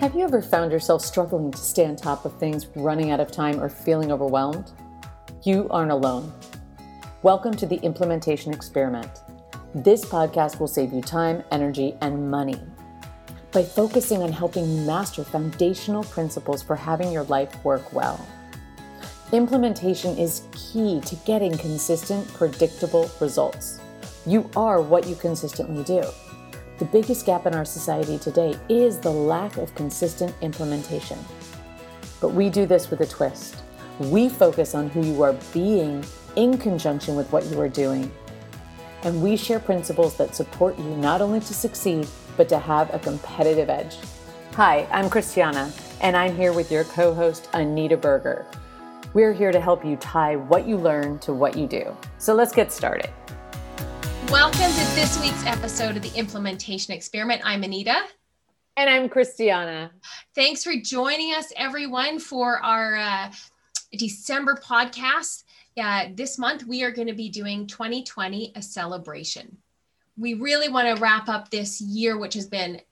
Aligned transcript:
Have 0.00 0.14
you 0.14 0.22
ever 0.22 0.40
found 0.40 0.70
yourself 0.70 1.04
struggling 1.04 1.50
to 1.50 1.58
stay 1.58 1.84
on 1.84 1.96
top 1.96 2.24
of 2.24 2.38
things, 2.38 2.68
running 2.76 3.10
out 3.10 3.18
of 3.18 3.32
time, 3.32 3.60
or 3.60 3.68
feeling 3.68 4.12
overwhelmed? 4.12 4.70
You 5.42 5.66
aren't 5.70 5.90
alone. 5.90 6.32
Welcome 7.24 7.52
to 7.54 7.66
the 7.66 7.78
Implementation 7.78 8.54
Experiment. 8.54 9.10
This 9.74 10.04
podcast 10.04 10.60
will 10.60 10.68
save 10.68 10.92
you 10.92 11.02
time, 11.02 11.42
energy, 11.50 11.96
and 12.00 12.30
money 12.30 12.60
by 13.50 13.64
focusing 13.64 14.22
on 14.22 14.30
helping 14.30 14.70
you 14.70 14.86
master 14.86 15.24
foundational 15.24 16.04
principles 16.04 16.62
for 16.62 16.76
having 16.76 17.10
your 17.10 17.24
life 17.24 17.64
work 17.64 17.92
well. 17.92 18.24
Implementation 19.32 20.16
is 20.16 20.42
key 20.52 21.00
to 21.06 21.16
getting 21.26 21.58
consistent, 21.58 22.24
predictable 22.34 23.10
results. 23.20 23.80
You 24.24 24.48
are 24.54 24.80
what 24.80 25.08
you 25.08 25.16
consistently 25.16 25.82
do. 25.82 26.04
The 26.78 26.84
biggest 26.84 27.26
gap 27.26 27.44
in 27.44 27.56
our 27.56 27.64
society 27.64 28.18
today 28.18 28.54
is 28.68 28.98
the 28.98 29.10
lack 29.10 29.56
of 29.56 29.74
consistent 29.74 30.32
implementation. 30.42 31.18
But 32.20 32.28
we 32.28 32.50
do 32.50 32.66
this 32.66 32.88
with 32.88 33.00
a 33.00 33.06
twist. 33.06 33.56
We 33.98 34.28
focus 34.28 34.76
on 34.76 34.88
who 34.90 35.04
you 35.04 35.20
are 35.22 35.32
being 35.52 36.04
in 36.36 36.56
conjunction 36.56 37.16
with 37.16 37.32
what 37.32 37.44
you 37.46 37.60
are 37.60 37.68
doing. 37.68 38.12
And 39.02 39.20
we 39.20 39.36
share 39.36 39.58
principles 39.58 40.16
that 40.18 40.36
support 40.36 40.78
you 40.78 40.84
not 40.84 41.20
only 41.20 41.40
to 41.40 41.52
succeed, 41.52 42.06
but 42.36 42.48
to 42.48 42.60
have 42.60 42.94
a 42.94 43.00
competitive 43.00 43.68
edge. 43.68 43.96
Hi, 44.52 44.86
I'm 44.92 45.10
Christiana, 45.10 45.72
and 46.00 46.16
I'm 46.16 46.36
here 46.36 46.52
with 46.52 46.70
your 46.70 46.84
co 46.84 47.12
host, 47.12 47.48
Anita 47.54 47.96
Berger. 47.96 48.46
We're 49.14 49.32
here 49.32 49.50
to 49.50 49.60
help 49.60 49.84
you 49.84 49.96
tie 49.96 50.36
what 50.36 50.64
you 50.64 50.76
learn 50.76 51.18
to 51.20 51.32
what 51.32 51.56
you 51.56 51.66
do. 51.66 51.96
So 52.18 52.34
let's 52.34 52.52
get 52.52 52.70
started. 52.70 53.10
Welcome 54.30 54.60
to 54.60 54.94
this 54.94 55.18
week's 55.22 55.46
episode 55.46 55.96
of 55.96 56.02
the 56.02 56.14
Implementation 56.14 56.92
Experiment. 56.92 57.40
I'm 57.46 57.62
Anita. 57.62 57.96
And 58.76 58.90
I'm 58.90 59.08
Christiana. 59.08 59.90
Thanks 60.34 60.62
for 60.62 60.74
joining 60.76 61.32
us, 61.32 61.50
everyone, 61.56 62.18
for 62.18 62.62
our 62.62 62.96
uh, 62.96 63.32
December 63.96 64.60
podcast. 64.62 65.44
Uh, 65.78 66.08
this 66.12 66.36
month, 66.38 66.66
we 66.66 66.82
are 66.82 66.90
going 66.90 67.08
to 67.08 67.14
be 67.14 67.30
doing 67.30 67.66
2020 67.66 68.52
a 68.54 68.60
celebration. 68.60 69.56
We 70.18 70.34
really 70.34 70.68
want 70.68 70.94
to 70.94 71.00
wrap 71.00 71.30
up 71.30 71.50
this 71.50 71.80
year, 71.80 72.18
which 72.18 72.34
has 72.34 72.46
been 72.46 72.82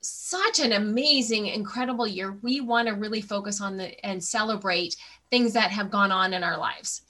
such 0.00 0.60
an 0.60 0.72
amazing, 0.72 1.48
incredible 1.48 2.06
year. 2.06 2.38
We 2.40 2.62
want 2.62 2.88
to 2.88 2.94
really 2.94 3.20
focus 3.20 3.60
on 3.60 3.76
the 3.76 4.02
and 4.04 4.24
celebrate 4.24 4.96
things 5.30 5.52
that 5.52 5.70
have 5.72 5.90
gone 5.90 6.10
on 6.10 6.32
in 6.32 6.42
our 6.42 6.56
lives. 6.56 7.02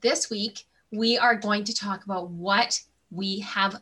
This 0.00 0.30
week, 0.30 0.64
we 0.92 1.16
are 1.18 1.34
going 1.34 1.64
to 1.64 1.74
talk 1.74 2.04
about 2.04 2.30
what 2.30 2.80
we 3.10 3.40
have 3.40 3.80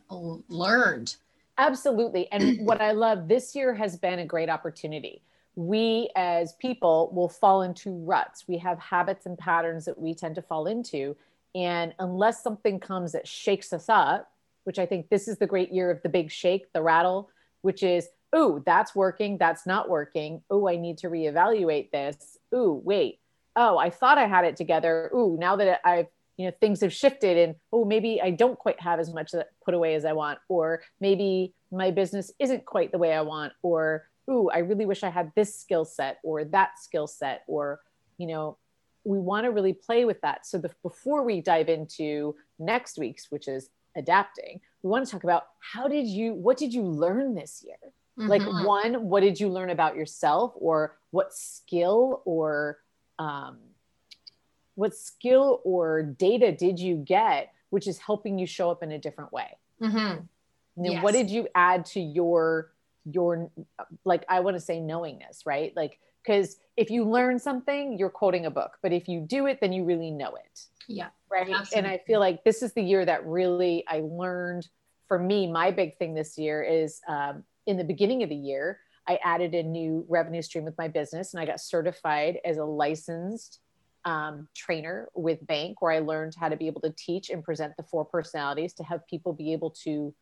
learned. 0.49 1.15
Absolutely. 1.57 2.31
And 2.31 2.59
what 2.65 2.81
I 2.81 2.91
love 2.93 3.27
this 3.27 3.55
year 3.55 3.75
has 3.75 3.97
been 3.97 4.19
a 4.19 4.25
great 4.25 4.49
opportunity. 4.49 5.21
We 5.55 6.09
as 6.15 6.53
people 6.53 7.11
will 7.13 7.29
fall 7.29 7.61
into 7.61 7.91
ruts. 7.91 8.45
We 8.47 8.57
have 8.59 8.79
habits 8.79 9.25
and 9.25 9.37
patterns 9.37 9.85
that 9.85 9.99
we 9.99 10.15
tend 10.15 10.35
to 10.35 10.41
fall 10.41 10.65
into. 10.67 11.15
And 11.53 11.93
unless 11.99 12.41
something 12.41 12.79
comes 12.79 13.11
that 13.11 13.27
shakes 13.27 13.73
us 13.73 13.89
up, 13.89 14.31
which 14.63 14.79
I 14.79 14.85
think 14.85 15.09
this 15.09 15.27
is 15.27 15.37
the 15.37 15.47
great 15.47 15.73
year 15.73 15.91
of 15.91 16.01
the 16.03 16.09
big 16.09 16.31
shake, 16.31 16.71
the 16.71 16.81
rattle, 16.81 17.29
which 17.61 17.83
is, 17.83 18.07
oh, 18.31 18.63
that's 18.65 18.95
working, 18.95 19.37
that's 19.37 19.67
not 19.67 19.89
working. 19.89 20.41
Oh, 20.49 20.69
I 20.69 20.77
need 20.77 20.97
to 20.99 21.09
reevaluate 21.09 21.91
this. 21.91 22.37
Oh, 22.53 22.81
wait. 22.85 23.19
Oh, 23.57 23.77
I 23.77 23.89
thought 23.89 24.17
I 24.17 24.27
had 24.27 24.45
it 24.45 24.55
together. 24.55 25.11
Oh, 25.13 25.35
now 25.37 25.57
that 25.57 25.81
I've 25.83 26.07
you 26.37 26.45
know 26.45 26.53
things 26.59 26.81
have 26.81 26.93
shifted 26.93 27.37
and 27.37 27.55
oh 27.71 27.85
maybe 27.85 28.21
i 28.21 28.31
don't 28.31 28.57
quite 28.57 28.79
have 28.79 28.99
as 28.99 29.13
much 29.13 29.31
put 29.63 29.73
away 29.73 29.95
as 29.95 30.05
i 30.05 30.13
want 30.13 30.39
or 30.49 30.81
maybe 30.99 31.53
my 31.71 31.91
business 31.91 32.31
isn't 32.39 32.65
quite 32.65 32.91
the 32.91 32.97
way 32.97 33.13
i 33.13 33.21
want 33.21 33.53
or 33.61 34.07
ooh 34.29 34.49
i 34.49 34.59
really 34.59 34.85
wish 34.85 35.03
i 35.03 35.09
had 35.09 35.31
this 35.35 35.55
skill 35.55 35.85
set 35.85 36.17
or 36.23 36.43
that 36.43 36.79
skill 36.79 37.07
set 37.07 37.43
or 37.47 37.79
you 38.17 38.27
know 38.27 38.57
we 39.03 39.17
want 39.17 39.45
to 39.45 39.51
really 39.51 39.73
play 39.73 40.05
with 40.05 40.21
that 40.21 40.45
so 40.45 40.57
the, 40.57 40.71
before 40.83 41.23
we 41.23 41.41
dive 41.41 41.69
into 41.69 42.35
next 42.59 42.97
week's 42.97 43.29
which 43.31 43.47
is 43.47 43.69
adapting 43.95 44.59
we 44.83 44.89
want 44.89 45.05
to 45.05 45.11
talk 45.11 45.23
about 45.23 45.47
how 45.59 45.87
did 45.87 46.07
you 46.07 46.33
what 46.33 46.57
did 46.57 46.73
you 46.73 46.83
learn 46.83 47.35
this 47.35 47.63
year 47.65 47.77
mm-hmm. 48.17 48.27
like 48.27 48.41
one 48.65 49.09
what 49.09 49.21
did 49.21 49.39
you 49.39 49.49
learn 49.49 49.69
about 49.69 49.95
yourself 49.95 50.53
or 50.55 50.97
what 51.11 51.33
skill 51.33 52.21
or 52.25 52.77
um, 53.19 53.57
what 54.81 54.95
skill 54.95 55.61
or 55.63 56.01
data 56.01 56.51
did 56.51 56.79
you 56.79 56.95
get 56.95 57.53
which 57.69 57.87
is 57.87 57.99
helping 57.99 58.39
you 58.39 58.47
show 58.47 58.71
up 58.71 58.81
in 58.81 58.91
a 58.91 58.97
different 58.97 59.31
way 59.31 59.55
mm-hmm. 59.79 60.23
yes. 60.83 61.03
what 61.03 61.13
did 61.13 61.29
you 61.29 61.47
add 61.53 61.85
to 61.85 61.99
your 61.99 62.71
your 63.05 63.51
like 64.03 64.25
i 64.27 64.39
want 64.39 64.55
to 64.55 64.59
say 64.59 64.79
knowingness 64.79 65.45
right 65.45 65.71
like 65.75 65.99
because 66.25 66.57
if 66.77 66.89
you 66.89 67.03
learn 67.03 67.37
something 67.37 67.95
you're 67.99 68.09
quoting 68.09 68.47
a 68.47 68.49
book 68.49 68.79
but 68.81 68.91
if 68.91 69.07
you 69.07 69.19
do 69.19 69.45
it 69.45 69.59
then 69.61 69.71
you 69.71 69.83
really 69.83 70.09
know 70.09 70.33
it 70.33 70.65
yeah 70.87 71.09
right 71.31 71.49
absolutely. 71.49 71.77
and 71.77 71.87
i 71.87 71.99
feel 72.07 72.19
like 72.19 72.43
this 72.43 72.63
is 72.63 72.73
the 72.73 72.81
year 72.81 73.05
that 73.05 73.23
really 73.27 73.83
i 73.87 74.01
learned 74.03 74.67
for 75.07 75.19
me 75.19 75.45
my 75.45 75.69
big 75.69 75.95
thing 75.97 76.15
this 76.15 76.39
year 76.39 76.63
is 76.63 77.01
um, 77.07 77.43
in 77.67 77.77
the 77.77 77.83
beginning 77.83 78.23
of 78.23 78.29
the 78.29 78.35
year 78.35 78.79
i 79.07 79.19
added 79.23 79.53
a 79.53 79.61
new 79.61 80.03
revenue 80.09 80.41
stream 80.41 80.63
with 80.63 80.77
my 80.79 80.87
business 80.87 81.35
and 81.35 81.41
i 81.41 81.45
got 81.45 81.59
certified 81.59 82.39
as 82.43 82.57
a 82.57 82.65
licensed 82.65 83.59
um, 84.05 84.47
trainer 84.55 85.09
with 85.13 85.45
bank 85.45 85.81
where 85.81 85.91
I 85.91 85.99
learned 85.99 86.33
how 86.39 86.49
to 86.49 86.55
be 86.55 86.67
able 86.67 86.81
to 86.81 86.93
teach 86.97 87.29
and 87.29 87.43
present 87.43 87.73
the 87.77 87.83
four 87.83 88.05
personalities 88.05 88.73
to 88.73 88.83
have 88.83 89.05
people 89.07 89.33
be 89.33 89.53
able 89.53 89.71
to 89.83 90.13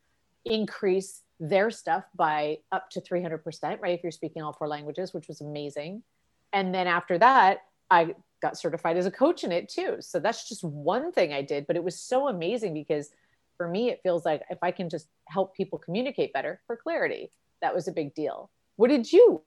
increase 0.46 1.22
their 1.40 1.72
stuff 1.72 2.04
by 2.16 2.58
up 2.72 2.90
to 2.92 3.02
300%, 3.02 3.80
right? 3.82 3.98
If 3.98 4.04
you're 4.04 4.12
speaking 4.12 4.42
all 4.42 4.54
four 4.54 4.68
languages, 4.68 5.14
which 5.14 5.28
was 5.28 5.42
amazing. 5.42 6.04
And 6.52 6.74
then 6.74 6.88
after 6.88 7.18
that, 7.18 7.60
I 7.90 8.16
got 8.42 8.58
certified 8.58 8.98
as 8.98 9.06
a 9.06 9.12
coach 9.12 9.44
in 9.44 9.52
it 9.52 9.70
too. 9.70 9.98
So 10.00 10.20
that's 10.20 10.48
just 10.48 10.64
one 10.64 11.12
thing 11.12 11.34
I 11.34 11.42
did, 11.42 11.68
but 11.68 11.76
it 11.76 11.84
was 11.84 12.00
so 12.00 12.28
amazing 12.28 12.74
because 12.74 13.10
for 13.58 13.68
me, 13.68 13.90
it 13.90 14.00
feels 14.04 14.26
like 14.26 14.42
if 14.50 14.60
I 14.62 14.72
can 14.72 14.90
just 14.90 15.08
help 15.28 15.56
people 15.56 15.80
communicate 15.80 16.34
better 16.34 16.62
for 16.66 16.78
clarity, 16.78 17.32
that 17.62 17.76
was 17.76 17.88
a 17.88 17.92
big 17.92 18.16
deal. 18.16 18.50
What 18.78 18.90
did 18.90 19.12
you 19.12 19.44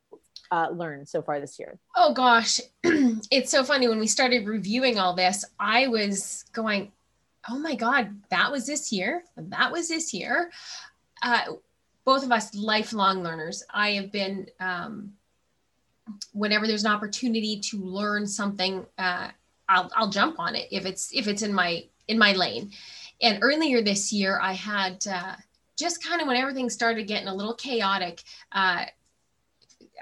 uh, 0.53 0.69
learned 0.71 1.09
so 1.09 1.23
far 1.23 1.41
this 1.41 1.59
year? 1.59 1.79
Oh 1.97 2.13
gosh, 2.13 2.61
it's 2.85 3.51
so 3.51 3.65
funny. 3.65 3.89
When 3.89 3.99
we 3.99 4.07
started 4.07 4.47
reviewing 4.47 4.99
all 4.99 5.15
this, 5.15 5.45
I 5.59 5.89
was 5.89 6.45
going, 6.53 6.93
"Oh 7.49 7.59
my 7.59 7.75
God, 7.75 8.15
that 8.31 8.53
was 8.53 8.67
this 8.67 8.93
year. 8.93 9.25
That 9.37 9.73
was 9.73 9.89
this 9.89 10.13
year." 10.13 10.51
Uh, 11.23 11.55
both 12.05 12.25
of 12.25 12.33
us 12.33 12.55
lifelong 12.55 13.23
learners. 13.23 13.65
I 13.73 13.91
have 13.93 14.13
been. 14.13 14.47
Um, 14.61 15.15
whenever 16.33 16.67
there's 16.67 16.85
an 16.85 16.91
opportunity 16.93 17.61
to 17.61 17.79
learn 17.79 18.27
something, 18.27 18.85
uh, 18.99 19.29
I'll 19.69 19.91
I'll 19.97 20.11
jump 20.11 20.39
on 20.39 20.55
it 20.55 20.69
if 20.71 20.85
it's 20.85 21.11
if 21.15 21.29
it's 21.29 21.43
in 21.43 21.55
my 21.55 21.85
in 22.09 22.19
my 22.19 22.33
lane. 22.33 22.73
And 23.23 23.39
earlier 23.43 23.83
this 23.83 24.13
year, 24.13 24.39
I 24.41 24.53
had. 24.53 25.07
Uh, 25.07 25.37
just 25.79 26.05
kind 26.05 26.21
of 26.21 26.29
when 26.29 26.37
everything 26.37 26.69
started 26.69 27.07
getting 27.09 27.29
a 27.29 27.35
little 27.35 27.55
chaotic, 27.55 28.23
uh, 28.53 28.85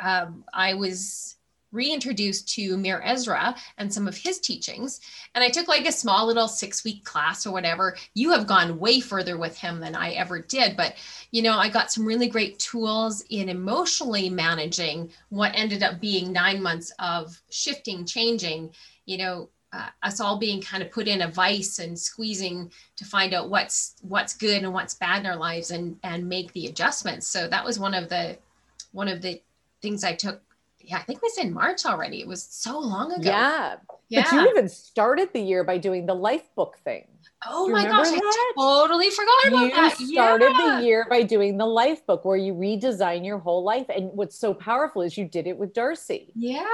um, 0.00 0.44
I 0.52 0.74
was 0.74 1.36
reintroduced 1.72 2.48
to 2.48 2.76
Meir 2.76 3.00
Ezra 3.04 3.54
and 3.78 3.92
some 3.92 4.08
of 4.08 4.16
his 4.16 4.38
teachings. 4.38 5.00
And 5.34 5.44
I 5.44 5.48
took 5.48 5.68
like 5.68 5.86
a 5.86 5.92
small 5.92 6.26
little 6.26 6.48
six 6.48 6.84
week 6.84 7.04
class 7.04 7.46
or 7.46 7.52
whatever. 7.52 7.96
You 8.14 8.30
have 8.32 8.46
gone 8.46 8.78
way 8.78 9.00
further 9.00 9.38
with 9.38 9.56
him 9.56 9.80
than 9.80 9.94
I 9.94 10.12
ever 10.12 10.40
did. 10.40 10.76
But, 10.76 10.94
you 11.30 11.42
know, 11.42 11.56
I 11.56 11.68
got 11.68 11.92
some 11.92 12.04
really 12.04 12.28
great 12.28 12.58
tools 12.58 13.24
in 13.30 13.48
emotionally 13.48 14.28
managing 14.28 15.10
what 15.28 15.52
ended 15.54 15.82
up 15.82 16.00
being 16.00 16.32
nine 16.32 16.62
months 16.62 16.92
of 16.98 17.40
shifting, 17.50 18.04
changing, 18.04 18.70
you 19.06 19.18
know. 19.18 19.48
Uh, 19.72 19.86
us 20.02 20.18
all 20.18 20.36
being 20.36 20.60
kind 20.60 20.82
of 20.82 20.90
put 20.90 21.06
in 21.06 21.22
a 21.22 21.28
vice 21.28 21.78
and 21.78 21.96
squeezing 21.96 22.68
to 22.96 23.04
find 23.04 23.32
out 23.32 23.48
what's 23.48 23.94
what's 24.02 24.36
good 24.36 24.64
and 24.64 24.74
what's 24.74 24.94
bad 24.94 25.20
in 25.20 25.26
our 25.26 25.36
lives 25.36 25.70
and 25.70 25.96
and 26.02 26.28
make 26.28 26.52
the 26.54 26.66
adjustments 26.66 27.28
so 27.28 27.46
that 27.46 27.64
was 27.64 27.78
one 27.78 27.94
of 27.94 28.08
the 28.08 28.36
one 28.90 29.06
of 29.06 29.22
the 29.22 29.40
things 29.82 30.04
I 30.04 30.14
took. 30.14 30.40
Yeah, 30.78 30.98
I 30.98 31.02
think 31.02 31.18
it 31.18 31.22
was 31.22 31.38
in 31.38 31.52
March 31.52 31.84
already. 31.84 32.20
It 32.20 32.26
was 32.26 32.42
so 32.42 32.78
long 32.78 33.12
ago. 33.12 33.22
Yeah. 33.22 33.76
yeah. 34.08 34.24
But 34.30 34.32
you 34.32 34.48
even 34.48 34.68
started 34.68 35.30
the 35.32 35.40
year 35.40 35.62
by 35.62 35.78
doing 35.78 36.06
the 36.06 36.14
Lifebook 36.14 36.76
thing. 36.84 37.06
Oh 37.46 37.68
my 37.68 37.84
gosh, 37.84 38.08
that? 38.08 38.20
I 38.22 38.52
totally 38.56 39.10
forgot 39.10 39.48
about 39.48 39.64
you 39.64 39.70
that. 39.70 40.00
You 40.00 40.06
started 40.08 40.52
yeah. 40.58 40.76
the 40.78 40.84
year 40.84 41.06
by 41.08 41.22
doing 41.22 41.56
the 41.56 41.64
Lifebook 41.64 42.24
where 42.24 42.36
you 42.36 42.54
redesign 42.54 43.24
your 43.24 43.38
whole 43.38 43.62
life. 43.62 43.86
And 43.94 44.10
what's 44.12 44.36
so 44.38 44.52
powerful 44.52 45.02
is 45.02 45.16
you 45.16 45.26
did 45.26 45.46
it 45.46 45.56
with 45.56 45.72
Darcy. 45.72 46.32
Yeah. 46.34 46.64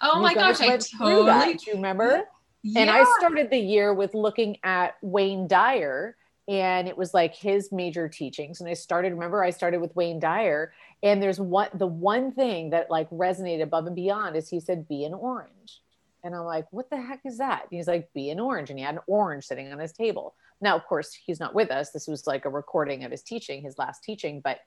Oh 0.00 0.16
you 0.16 0.22
my 0.22 0.34
gosh, 0.34 0.60
I 0.60 0.76
totally 0.76 1.54
do 1.54 1.70
you 1.70 1.74
remember? 1.74 2.22
Yeah. 2.62 2.82
And 2.82 2.90
I 2.90 3.04
started 3.18 3.50
the 3.50 3.58
year 3.58 3.94
with 3.94 4.14
looking 4.14 4.58
at 4.62 4.96
Wayne 5.02 5.48
Dyer 5.48 6.16
and 6.50 6.88
it 6.88 6.98
was 6.98 7.14
like 7.14 7.34
his 7.34 7.72
major 7.72 8.08
teachings 8.08 8.60
and 8.60 8.68
i 8.68 8.74
started 8.74 9.12
remember 9.12 9.42
i 9.42 9.50
started 9.50 9.80
with 9.80 9.94
wayne 9.96 10.20
dyer 10.20 10.72
and 11.02 11.22
there's 11.22 11.40
one 11.40 11.68
the 11.74 11.86
one 11.86 12.32
thing 12.32 12.70
that 12.70 12.90
like 12.90 13.08
resonated 13.10 13.62
above 13.62 13.86
and 13.86 13.96
beyond 13.96 14.36
is 14.36 14.48
he 14.48 14.60
said 14.60 14.88
be 14.88 15.04
an 15.04 15.14
orange 15.14 15.80
and 16.24 16.34
i'm 16.34 16.44
like 16.44 16.66
what 16.70 16.90
the 16.90 17.00
heck 17.00 17.20
is 17.24 17.38
that 17.38 17.62
and 17.62 17.78
he's 17.78 17.88
like 17.88 18.12
be 18.12 18.30
an 18.30 18.40
orange 18.40 18.68
and 18.68 18.78
he 18.78 18.84
had 18.84 18.96
an 18.96 19.00
orange 19.06 19.44
sitting 19.44 19.72
on 19.72 19.78
his 19.78 19.92
table 19.92 20.34
now 20.60 20.76
of 20.76 20.84
course 20.84 21.16
he's 21.24 21.40
not 21.40 21.54
with 21.54 21.70
us 21.70 21.90
this 21.90 22.06
was 22.06 22.26
like 22.26 22.44
a 22.44 22.50
recording 22.50 23.04
of 23.04 23.10
his 23.10 23.22
teaching 23.22 23.62
his 23.62 23.78
last 23.78 24.02
teaching 24.04 24.40
but 24.42 24.58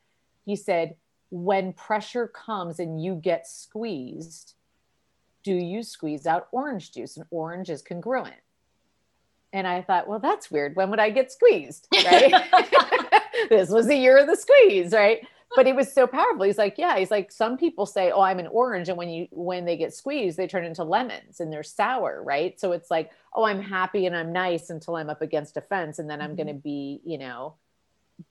he 0.45 0.55
said 0.55 0.95
when 1.33 1.73
pressure 1.73 2.27
comes 2.27 2.77
and 2.79 3.03
you 3.03 3.15
get 3.15 3.47
squeezed, 3.47 4.53
do 5.43 5.55
you 5.55 5.81
squeeze 5.81 6.27
out 6.27 6.47
orange 6.51 6.91
juice? 6.91 7.17
And 7.17 7.25
orange 7.31 7.71
is 7.71 7.81
congruent. 7.81 8.35
And 9.53 9.67
I 9.67 9.83
thought, 9.83 10.07
well, 10.07 10.19
that's 10.19 10.49
weird. 10.49 10.75
When 10.75 10.89
would 10.89 10.99
I 10.99 11.11
get 11.11 11.31
squeezed? 11.31 11.87
Right. 12.05 12.33
this 13.49 13.69
was 13.69 13.87
the 13.87 13.95
year 13.95 14.17
of 14.17 14.27
the 14.27 14.35
squeeze, 14.35 14.91
right? 14.91 15.25
But 15.55 15.67
it 15.67 15.75
was 15.75 15.91
so 15.91 16.07
powerful. 16.07 16.43
He's 16.43 16.57
like, 16.57 16.77
yeah, 16.77 16.97
he's 16.97 17.11
like, 17.11 17.31
some 17.31 17.57
people 17.57 17.85
say, 17.85 18.11
oh, 18.11 18.21
I'm 18.21 18.39
an 18.39 18.47
orange. 18.47 18.89
And 18.89 18.97
when 18.97 19.09
you, 19.09 19.27
when 19.31 19.65
they 19.65 19.77
get 19.77 19.93
squeezed, 19.93 20.37
they 20.37 20.47
turn 20.47 20.65
into 20.65 20.83
lemons 20.83 21.39
and 21.39 21.53
they're 21.53 21.63
sour, 21.63 22.23
right? 22.23 22.59
So 22.59 22.71
it's 22.71 22.89
like, 22.89 23.11
oh, 23.35 23.45
I'm 23.45 23.61
happy 23.61 24.07
and 24.07 24.15
I'm 24.15 24.33
nice 24.33 24.71
until 24.71 24.95
I'm 24.95 25.09
up 25.09 25.21
against 25.21 25.57
a 25.57 25.61
fence. 25.61 25.99
And 25.99 26.09
then 26.09 26.21
I'm 26.21 26.31
mm-hmm. 26.31 26.37
going 26.37 26.47
to 26.47 26.61
be, 26.61 27.01
you 27.05 27.19
know, 27.19 27.55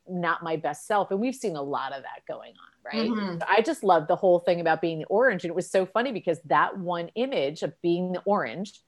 not 0.08 0.42
my 0.42 0.56
best 0.56 0.86
self. 0.86 1.10
And 1.10 1.20
we've 1.20 1.34
seen 1.34 1.54
a 1.54 1.62
lot 1.62 1.92
of 1.92 2.02
that 2.02 2.26
going 2.26 2.52
on, 2.52 2.92
right? 2.92 3.10
Mm-hmm. 3.10 3.42
I 3.48 3.62
just 3.62 3.84
love 3.84 4.08
the 4.08 4.16
whole 4.16 4.40
thing 4.40 4.60
about 4.60 4.80
being 4.80 4.98
the 4.98 5.06
orange. 5.06 5.44
And 5.44 5.50
it 5.50 5.54
was 5.54 5.70
so 5.70 5.86
funny 5.86 6.12
because 6.12 6.40
that 6.46 6.78
one 6.78 7.08
image 7.14 7.62
of 7.62 7.80
being 7.82 8.12
the 8.12 8.22
orange 8.24 8.80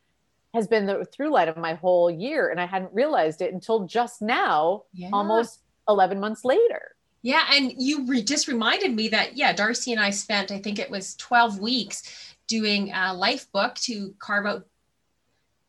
has 0.54 0.68
been 0.68 0.86
the 0.86 1.04
through 1.04 1.30
line 1.30 1.48
of 1.48 1.56
my 1.56 1.74
whole 1.74 2.10
year. 2.10 2.48
And 2.48 2.60
I 2.60 2.64
hadn't 2.64 2.94
realized 2.94 3.42
it 3.42 3.52
until 3.52 3.86
just 3.86 4.22
now, 4.22 4.84
yeah. 4.94 5.10
almost 5.12 5.60
11 5.88 6.18
months 6.18 6.44
later. 6.44 6.94
Yeah. 7.22 7.42
And 7.52 7.72
you 7.76 8.06
re- 8.06 8.22
just 8.22 8.48
reminded 8.48 8.94
me 8.94 9.08
that, 9.08 9.36
yeah, 9.36 9.52
Darcy 9.52 9.92
and 9.92 10.00
I 10.00 10.10
spent, 10.10 10.52
I 10.52 10.58
think 10.58 10.78
it 10.78 10.90
was 10.90 11.16
12 11.16 11.58
weeks 11.58 12.36
doing 12.46 12.92
a 12.92 13.12
life 13.12 13.50
book 13.50 13.74
to 13.76 14.14
carve 14.18 14.46
out 14.46 14.66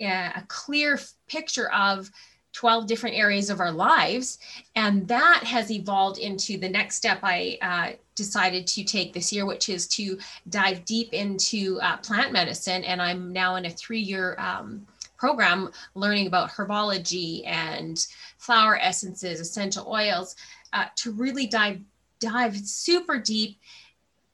uh, 0.01 0.31
a 0.35 0.43
clear 0.47 0.99
picture 1.27 1.71
of 1.71 2.11
12 2.55 2.87
different 2.87 3.17
areas 3.17 3.49
of 3.49 3.59
our 3.59 3.71
lives. 3.71 4.39
And 4.75 5.05
that 5.09 5.43
has 5.43 5.69
evolved 5.71 6.19
into 6.19 6.57
the 6.57 6.69
next 6.69 6.95
step 6.95 7.19
I 7.21 7.57
uh, 7.61 7.97
decided 8.15 8.65
to 8.67 8.83
take 8.85 9.11
this 9.11 9.31
year, 9.33 9.45
which 9.45 9.67
is 9.67 9.87
to 9.89 10.17
dive 10.49 10.85
deep 10.85 11.13
into 11.13 11.79
uh, 11.81 11.97
plant 11.97 12.31
medicine. 12.31 12.85
And 12.85 13.01
I'm 13.01 13.33
now 13.33 13.57
in 13.57 13.65
a 13.65 13.69
three 13.69 13.99
year 13.99 14.37
um, 14.39 14.87
program 15.17 15.69
learning 15.95 16.27
about 16.27 16.49
herbology 16.49 17.45
and 17.45 18.05
flower 18.37 18.77
essences, 18.77 19.41
essential 19.41 19.91
oils, 19.91 20.37
uh, 20.71 20.85
to 20.95 21.11
really 21.11 21.47
dive 21.47 21.81
dive 22.21 22.55
super 22.57 23.19
deep 23.19 23.59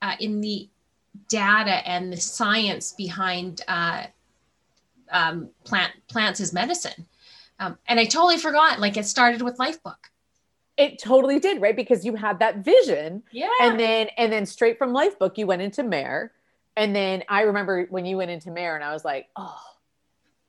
uh, 0.04 0.16
in 0.20 0.42
the 0.42 0.70
data 1.28 1.88
and 1.90 2.14
the 2.14 2.18
science 2.18 2.94
behind 2.94 3.62
uh, 3.68 4.04
um, 5.12 5.50
plant 5.64 5.92
plants 6.08 6.40
as 6.40 6.54
medicine. 6.54 7.08
Um, 7.62 7.78
and 7.88 8.00
I 8.00 8.06
totally 8.06 8.38
forgot, 8.38 8.80
like 8.80 8.98
it 8.98 9.06
started 9.06 9.44
with 9.44 9.58
Lifebook. 9.58 9.96
It 10.78 11.00
totally 11.00 11.40
did, 11.40 11.62
right? 11.62 11.76
Because 11.76 12.04
you 12.04 12.16
had 12.16 12.40
that 12.40 12.58
vision. 12.58 13.22
Yeah. 13.32 13.50
And 13.62 13.80
then, 13.80 14.08
and 14.18 14.34
then 14.34 14.48
straight 14.48 14.80
from 14.80 14.94
Lifebook, 14.94 15.38
you 15.38 15.46
went 15.46 15.62
into 15.62 15.84
Meir. 15.84 16.32
And 16.76 16.96
then 16.96 17.24
I 17.30 17.42
remember 17.42 17.86
when 17.92 18.06
you 18.06 18.18
went 18.18 18.32
into 18.32 18.50
Meir 18.50 18.76
and 18.76 18.84
I 18.84 18.92
was 18.92 19.06
like, 19.06 19.28
oh, 19.36 19.62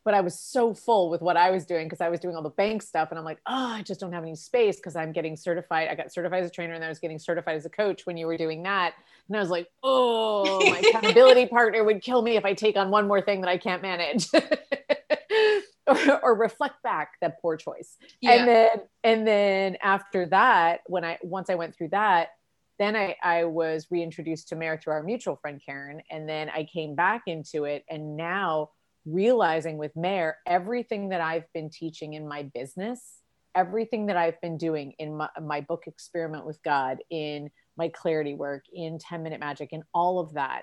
but 0.05 0.15
I 0.15 0.23
was 0.23 0.39
so 0.39 0.73
full 0.73 1.11
with 1.11 1.21
what 1.21 1.37
I 1.37 1.51
was 1.51 1.67
doing 1.67 1.87
because 1.87 2.01
I 2.01 2.09
was 2.09 2.19
doing 2.19 2.35
all 2.35 2.43
the 2.43 2.51
bank 2.51 2.83
stuff. 2.83 3.11
And 3.11 3.19
I'm 3.19 3.27
like, 3.27 3.41
oh, 3.47 3.75
I 3.75 3.83
just 3.83 4.01
don't 4.01 4.13
have 4.13 4.23
any 4.23 4.35
space 4.35 4.77
because 4.77 4.97
I'm 4.97 5.13
getting 5.13 5.37
certified. 5.37 5.89
I 5.89 5.95
got 5.95 6.13
certified 6.13 6.43
as 6.45 6.49
a 6.49 6.53
trainer 6.53 6.73
and 6.73 6.85
I 6.85 6.89
was 6.89 6.99
getting 6.99 7.19
certified 7.19 7.57
as 7.57 7.67
a 7.67 7.71
coach 7.71 8.07
when 8.07 8.17
you 8.17 8.27
were 8.27 8.39
doing 8.39 8.63
that. 8.63 8.95
And 9.29 9.37
I 9.37 9.41
was 9.41 9.51
like, 9.51 9.69
oh, 9.83 10.61
my 10.71 10.79
accountability 10.89 11.47
partner 11.47 11.85
would 11.85 12.01
kill 12.01 12.23
me 12.23 12.37
if 12.37 12.45
I 12.45 12.55
take 12.55 12.77
on 12.77 12.91
one 12.91 13.07
more 13.07 13.21
thing 13.21 13.43
that 13.43 13.51
I 13.51 13.59
can't 13.59 13.83
manage. 13.83 14.29
or, 15.87 16.21
or, 16.23 16.35
reflect 16.35 16.83
back 16.83 17.13
that 17.21 17.41
poor 17.41 17.57
choice. 17.57 17.97
Yeah. 18.21 18.33
And 18.33 18.49
then 18.49 18.69
and 19.05 19.27
then 19.27 19.77
after 19.83 20.27
that, 20.27 20.81
when 20.87 21.05
I 21.05 21.19
once 21.23 21.51
I 21.51 21.55
went 21.55 21.77
through 21.77 21.89
that, 21.89 22.29
then 22.79 22.97
I, 22.97 23.17
I 23.23 23.45
was 23.45 23.87
reintroduced 23.91 24.49
to 24.49 24.57
Meir 24.57 24.77
through 24.77 24.95
our 24.95 25.03
mutual 25.03 25.37
friend 25.37 25.61
Karen. 25.65 26.03
And 26.11 26.29
then 26.29 26.51
I 26.51 26.65
came 26.65 26.95
back 26.95 27.23
into 27.27 27.65
it. 27.65 27.85
And 27.89 28.17
now 28.17 28.71
realizing 29.05 29.79
with 29.79 29.95
Meir, 29.95 30.39
everything 30.47 31.11
that 31.11 31.21
I've 31.21 31.51
been 31.53 31.71
teaching 31.71 32.15
in 32.15 32.27
my 32.27 32.45
business, 32.55 33.21
everything 33.55 34.07
that 34.07 34.17
I've 34.17 34.41
been 34.41 34.57
doing 34.57 34.95
in 34.99 35.17
my, 35.17 35.29
my 35.41 35.61
book 35.61 35.85
Experiment 35.87 36.47
with 36.47 36.63
God, 36.63 36.99
in 37.11 37.51
my 37.77 37.89
clarity 37.89 38.35
work, 38.35 38.65
in 38.73 38.99
10 38.99 39.23
Minute 39.23 39.41
Magic, 39.41 39.71
and 39.73 39.83
all 39.95 40.19
of 40.19 40.35
that 40.35 40.63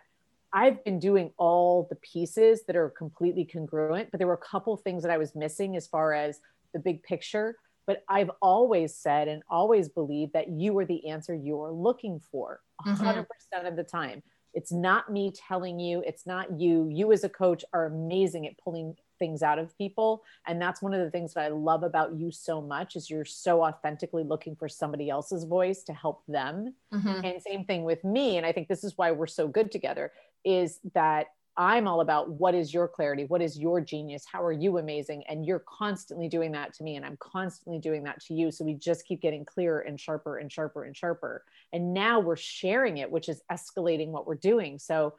I've 0.54 0.84
been 0.84 1.00
doing 1.00 1.32
all 1.38 1.88
the 1.90 1.96
pieces 1.98 2.64
that 2.68 2.76
are 2.76 2.90
completely 2.90 3.46
congruent, 3.46 4.10
but 4.12 4.18
there 4.18 4.28
were 4.28 4.34
a 4.34 4.38
couple 4.38 4.76
things 4.78 5.04
that 5.04 5.12
I 5.12 5.18
was 5.18 5.36
missing 5.36 5.76
as 5.76 5.88
far 5.88 6.14
as 6.14 6.40
the 6.74 6.80
big 6.80 7.04
picture. 7.04 7.56
But 7.86 8.04
I've 8.08 8.32
always 8.42 8.96
said 8.96 9.28
and 9.28 9.42
always 9.50 9.90
believed 9.90 10.34
that 10.34 10.50
you 10.50 10.78
are 10.78 10.86
the 10.86 11.08
answer 11.08 11.34
you're 11.34 11.72
looking 11.72 12.22
for 12.32 12.62
100% 12.86 12.98
mm-hmm. 12.98 13.66
of 13.66 13.76
the 13.76 13.84
time. 13.84 14.22
It's 14.54 14.72
not 14.72 15.12
me 15.12 15.32
telling 15.32 15.80
you, 15.80 16.04
it's 16.06 16.26
not 16.26 16.60
you. 16.60 16.88
You, 16.92 17.12
as 17.12 17.24
a 17.24 17.30
coach, 17.30 17.64
are 17.74 17.86
amazing 17.86 18.48
at 18.48 18.58
pulling 18.58 18.96
things 19.20 19.44
out 19.44 19.60
of 19.60 19.78
people 19.78 20.24
and 20.48 20.60
that's 20.60 20.82
one 20.82 20.94
of 20.94 21.02
the 21.02 21.12
things 21.12 21.34
that 21.34 21.44
i 21.44 21.50
love 21.50 21.84
about 21.84 22.16
you 22.16 22.32
so 22.32 22.62
much 22.62 22.96
is 22.96 23.10
you're 23.10 23.26
so 23.26 23.64
authentically 23.64 24.24
looking 24.24 24.56
for 24.56 24.68
somebody 24.68 25.10
else's 25.10 25.44
voice 25.44 25.84
to 25.84 25.94
help 25.94 26.24
them 26.28 26.74
mm-hmm. 26.92 27.26
and 27.26 27.42
same 27.42 27.66
thing 27.66 27.84
with 27.84 28.04
me 28.04 28.38
and 28.38 28.46
i 28.46 28.52
think 28.52 28.68
this 28.68 28.84
is 28.84 28.98
why 28.98 29.12
we're 29.12 29.28
so 29.28 29.48
good 29.48 29.72
together 29.72 30.12
is 30.44 30.80
that 30.94 31.28
I'm 31.60 31.90
all 31.90 32.00
about 32.00 32.30
what 32.30 32.56
is 32.56 32.74
your 32.74 32.88
clarity? 32.88 33.26
What 33.26 33.42
is 33.42 33.60
your 33.60 33.82
genius? 33.82 34.24
How 34.32 34.42
are 34.42 34.52
you 34.54 34.78
amazing? 34.78 35.24
And 35.28 35.46
you're 35.46 35.64
constantly 35.68 36.30
doing 36.30 36.54
that 36.54 36.74
to 36.76 36.84
me, 36.84 36.96
and 36.96 37.06
I'm 37.06 37.18
constantly 37.20 37.80
doing 37.80 38.04
that 38.04 38.22
to 38.26 38.34
you. 38.34 38.50
So 38.50 38.64
we 38.64 38.76
just 38.76 39.06
keep 39.06 39.22
getting 39.22 39.44
clearer 39.44 39.82
and 39.82 40.00
sharper 40.00 40.38
and 40.38 40.50
sharper 40.50 40.86
and 40.86 40.96
sharper. 40.96 41.44
And 41.74 41.94
now 41.94 42.22
we're 42.22 42.38
sharing 42.38 42.98
it, 42.98 43.12
which 43.12 43.28
is 43.28 43.42
escalating 43.52 44.08
what 44.08 44.26
we're 44.26 44.36
doing. 44.36 44.80
So 44.80 45.16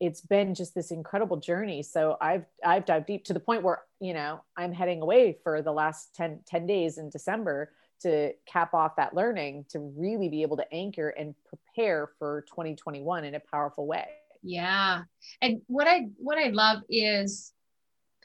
it's 0.00 0.22
been 0.22 0.54
just 0.54 0.74
this 0.74 0.90
incredible 0.90 1.36
journey. 1.36 1.82
So 1.82 2.16
I've 2.18 2.46
I've 2.64 2.86
dived 2.86 3.06
deep 3.06 3.24
to 3.26 3.34
the 3.34 3.40
point 3.40 3.62
where, 3.62 3.82
you 4.00 4.14
know, 4.14 4.42
I'm 4.56 4.72
heading 4.72 5.02
away 5.02 5.38
for 5.42 5.60
the 5.60 5.72
last 5.72 6.14
10, 6.14 6.40
10 6.46 6.66
days 6.66 6.96
in 6.96 7.10
December 7.10 7.72
to 8.00 8.32
cap 8.46 8.72
off 8.72 8.96
that 8.96 9.14
learning 9.14 9.66
to 9.70 9.80
really 9.96 10.30
be 10.30 10.42
able 10.42 10.56
to 10.56 10.74
anchor 10.74 11.10
and 11.10 11.34
prepare 11.44 12.10
for 12.18 12.46
2021 12.48 13.24
in 13.24 13.34
a 13.34 13.40
powerful 13.40 13.86
way. 13.86 14.08
Yeah. 14.44 15.02
And 15.40 15.62
what 15.66 15.88
I 15.88 16.08
what 16.18 16.38
I 16.38 16.50
love 16.50 16.82
is 16.90 17.52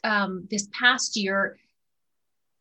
um, 0.04 0.48
this 0.52 0.68
past 0.78 1.16
year, 1.16 1.58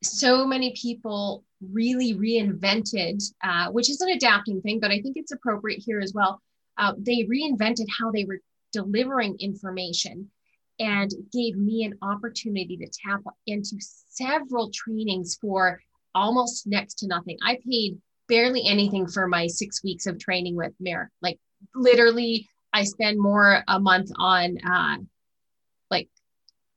so 0.02 0.46
many 0.46 0.74
people 0.80 1.44
really 1.60 2.14
reinvented, 2.14 3.20
uh, 3.42 3.70
which 3.72 3.90
is 3.90 4.00
an 4.00 4.10
adapting 4.10 4.60
thing, 4.62 4.78
but 4.78 4.92
I 4.92 5.00
think 5.00 5.16
it's 5.16 5.32
appropriate 5.32 5.82
here 5.84 6.00
as 6.00 6.14
well. 6.14 6.40
Uh, 6.78 6.92
they 6.98 7.24
reinvented 7.24 7.86
how 7.98 8.12
they 8.12 8.24
were 8.24 8.38
delivering 8.72 9.36
information 9.40 10.30
and 10.78 11.10
gave 11.32 11.56
me 11.56 11.82
an 11.82 11.98
opportunity 12.02 12.76
to 12.76 12.86
tap 13.04 13.22
into 13.48 13.76
several 13.80 14.70
trainings 14.72 15.36
for 15.40 15.82
almost 16.14 16.68
next 16.68 16.94
to 17.00 17.08
nothing. 17.08 17.36
I 17.44 17.58
paid 17.68 17.98
barely 18.28 18.64
anything 18.66 19.08
for 19.08 19.26
my 19.26 19.48
six 19.48 19.82
weeks 19.82 20.06
of 20.06 20.20
training 20.20 20.54
with 20.54 20.72
Meir, 20.78 21.10
like 21.20 21.40
literally 21.74 22.48
I 22.72 22.84
spend 22.84 23.18
more 23.18 23.62
a 23.66 23.80
month 23.80 24.10
on 24.16 24.58
uh, 24.64 24.96
like 25.90 26.08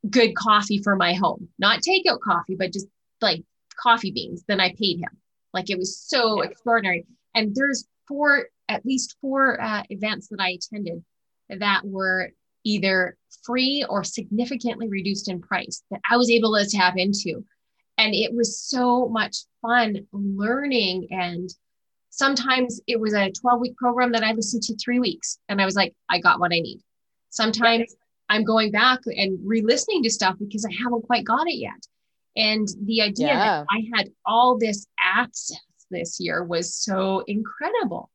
good 0.09 0.35
coffee 0.35 0.79
for 0.79 0.95
my 0.95 1.13
home, 1.13 1.49
not 1.59 1.81
takeout 1.81 2.21
coffee, 2.21 2.55
but 2.55 2.73
just 2.73 2.87
like 3.21 3.43
coffee 3.81 4.11
beans 4.11 4.43
than 4.47 4.59
I 4.59 4.73
paid 4.77 4.99
him. 4.99 5.17
Like 5.53 5.69
it 5.69 5.77
was 5.77 5.97
so 5.97 6.41
yeah. 6.41 6.49
extraordinary. 6.49 7.05
And 7.35 7.53
there's 7.55 7.85
four, 8.07 8.47
at 8.69 8.85
least 8.85 9.15
four 9.21 9.61
uh, 9.61 9.83
events 9.89 10.27
that 10.29 10.39
I 10.39 10.51
attended 10.51 11.03
that 11.49 11.81
were 11.83 12.31
either 12.63 13.17
free 13.43 13.85
or 13.89 14.03
significantly 14.03 14.87
reduced 14.87 15.29
in 15.29 15.41
price 15.41 15.83
that 15.91 16.01
I 16.09 16.17
was 16.17 16.29
able 16.29 16.55
to 16.55 16.69
tap 16.69 16.95
into. 16.97 17.43
And 17.97 18.13
it 18.15 18.33
was 18.33 18.59
so 18.59 19.09
much 19.09 19.37
fun 19.61 20.07
learning 20.11 21.07
and 21.11 21.49
Sometimes 22.11 22.81
it 22.87 22.99
was 22.99 23.13
a 23.13 23.31
12 23.31 23.59
week 23.61 23.77
program 23.77 24.11
that 24.11 24.23
I 24.23 24.33
listened 24.33 24.63
to 24.63 24.75
three 24.75 24.99
weeks 24.99 25.39
and 25.47 25.61
I 25.61 25.65
was 25.65 25.75
like, 25.75 25.95
I 26.09 26.19
got 26.19 26.39
what 26.39 26.51
I 26.53 26.59
need. 26.59 26.81
Sometimes 27.29 27.95
I'm 28.27 28.43
going 28.43 28.71
back 28.71 28.99
and 29.05 29.39
re 29.43 29.61
listening 29.61 30.03
to 30.03 30.09
stuff 30.09 30.35
because 30.37 30.65
I 30.65 30.73
haven't 30.73 31.03
quite 31.03 31.23
got 31.23 31.47
it 31.47 31.55
yet. 31.55 31.87
And 32.35 32.67
the 32.85 33.01
idea 33.01 33.27
yeah. 33.27 33.37
that 33.37 33.65
I 33.71 33.87
had 33.95 34.09
all 34.25 34.57
this 34.57 34.87
access 34.99 35.57
this 35.89 36.19
year 36.19 36.43
was 36.43 36.75
so 36.75 37.23
incredible. 37.27 38.09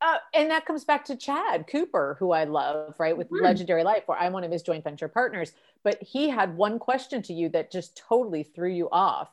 Uh, 0.00 0.18
and 0.32 0.52
that 0.52 0.64
comes 0.64 0.84
back 0.84 1.04
to 1.06 1.16
Chad 1.16 1.66
Cooper, 1.66 2.16
who 2.20 2.30
I 2.30 2.44
love, 2.44 2.94
right, 3.00 3.16
with 3.16 3.28
mm. 3.30 3.42
Legendary 3.42 3.82
Life, 3.82 4.04
where 4.06 4.16
I'm 4.16 4.32
one 4.32 4.44
of 4.44 4.52
his 4.52 4.62
joint 4.62 4.84
venture 4.84 5.08
partners. 5.08 5.52
But 5.82 6.00
he 6.00 6.28
had 6.28 6.56
one 6.56 6.78
question 6.78 7.20
to 7.22 7.32
you 7.32 7.48
that 7.48 7.72
just 7.72 7.96
totally 7.96 8.44
threw 8.44 8.70
you 8.70 8.88
off. 8.92 9.28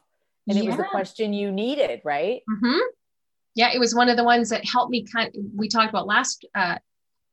And 0.47 0.57
yeah. 0.57 0.63
it 0.63 0.67
was 0.67 0.77
the 0.77 0.85
question 0.85 1.33
you 1.33 1.51
needed, 1.51 2.01
right? 2.03 2.41
Mm-hmm 2.49 2.79
yeah, 3.55 3.71
it 3.73 3.79
was 3.79 3.95
one 3.95 4.09
of 4.09 4.17
the 4.17 4.23
ones 4.23 4.49
that 4.49 4.65
helped 4.65 4.91
me 4.91 5.05
kind 5.05 5.29
of, 5.29 5.43
we 5.55 5.67
talked 5.67 5.89
about 5.89 6.07
last 6.07 6.45
uh 6.53 6.77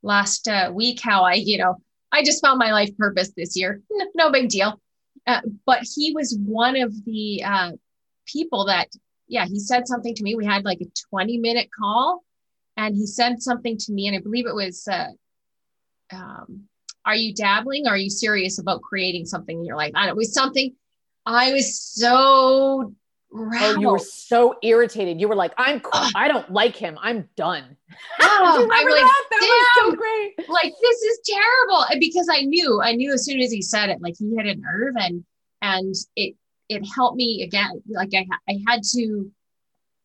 last 0.02 0.48
uh, 0.48 0.70
week 0.72 1.00
how 1.00 1.22
I, 1.22 1.34
you 1.34 1.58
know, 1.58 1.76
I 2.10 2.22
just 2.22 2.44
found 2.44 2.58
my 2.58 2.72
life 2.72 2.96
purpose 2.96 3.30
this 3.36 3.56
year. 3.56 3.80
No, 3.90 4.06
no 4.14 4.30
big 4.32 4.48
deal. 4.48 4.80
Uh, 5.26 5.40
but 5.64 5.80
he 5.94 6.12
was 6.12 6.36
one 6.44 6.76
of 6.76 6.92
the 7.04 7.42
uh, 7.44 7.70
people 8.26 8.66
that, 8.66 8.88
yeah, 9.28 9.46
he 9.46 9.60
said 9.60 9.86
something 9.86 10.14
to 10.14 10.22
me. 10.22 10.34
We 10.34 10.44
had 10.44 10.64
like 10.64 10.80
a 10.80 10.90
20 11.10 11.38
minute 11.38 11.68
call 11.78 12.24
and 12.76 12.96
he 12.96 13.06
said 13.06 13.42
something 13.42 13.76
to 13.78 13.92
me, 13.92 14.08
and 14.08 14.16
I 14.16 14.20
believe 14.20 14.46
it 14.46 14.54
was, 14.54 14.88
uh, 14.88 15.08
um, 16.10 16.64
"Are 17.04 17.14
you 17.14 17.34
dabbling? 17.34 17.86
Are 17.86 17.98
you 17.98 18.08
serious 18.08 18.58
about 18.58 18.80
creating 18.80 19.26
something 19.26 19.58
in 19.58 19.64
your 19.64 19.76
life?" 19.76 19.92
And 19.94 20.08
it 20.08 20.16
was 20.16 20.32
something. 20.32 20.74
I 21.26 21.52
was 21.52 21.78
so 21.78 22.94
Oh, 23.34 23.76
you 23.78 23.88
were 23.88 23.98
so 23.98 24.56
irritated. 24.62 25.20
You 25.20 25.28
were 25.28 25.34
like, 25.34 25.52
"I'm, 25.56 25.80
cool. 25.80 26.08
I 26.14 26.28
don't 26.28 26.50
like 26.52 26.76
him. 26.76 26.98
I'm 27.00 27.28
done." 27.36 27.76
Oh, 28.20 28.68
I 28.72 28.84
like, 28.84 28.86
that? 28.86 29.24
That 29.30 29.40
was 29.40 29.66
so 29.76 29.96
great. 29.96 30.48
Like 30.48 30.72
this 30.80 31.02
is 31.02 31.20
terrible, 31.24 31.84
and 31.90 32.00
because 32.00 32.26
I 32.30 32.40
knew, 32.40 32.80
I 32.82 32.92
knew 32.94 33.12
as 33.12 33.24
soon 33.24 33.40
as 33.40 33.52
he 33.52 33.60
said 33.60 33.90
it, 33.90 34.00
like 34.00 34.14
he 34.18 34.34
hit 34.34 34.46
a 34.46 34.54
nerve, 34.54 34.94
and 34.96 35.24
and 35.60 35.94
it 36.16 36.34
it 36.70 36.82
helped 36.94 37.16
me 37.16 37.42
again. 37.42 37.82
Like 37.88 38.10
I 38.14 38.26
I 38.48 38.58
had 38.66 38.80
to 38.94 39.30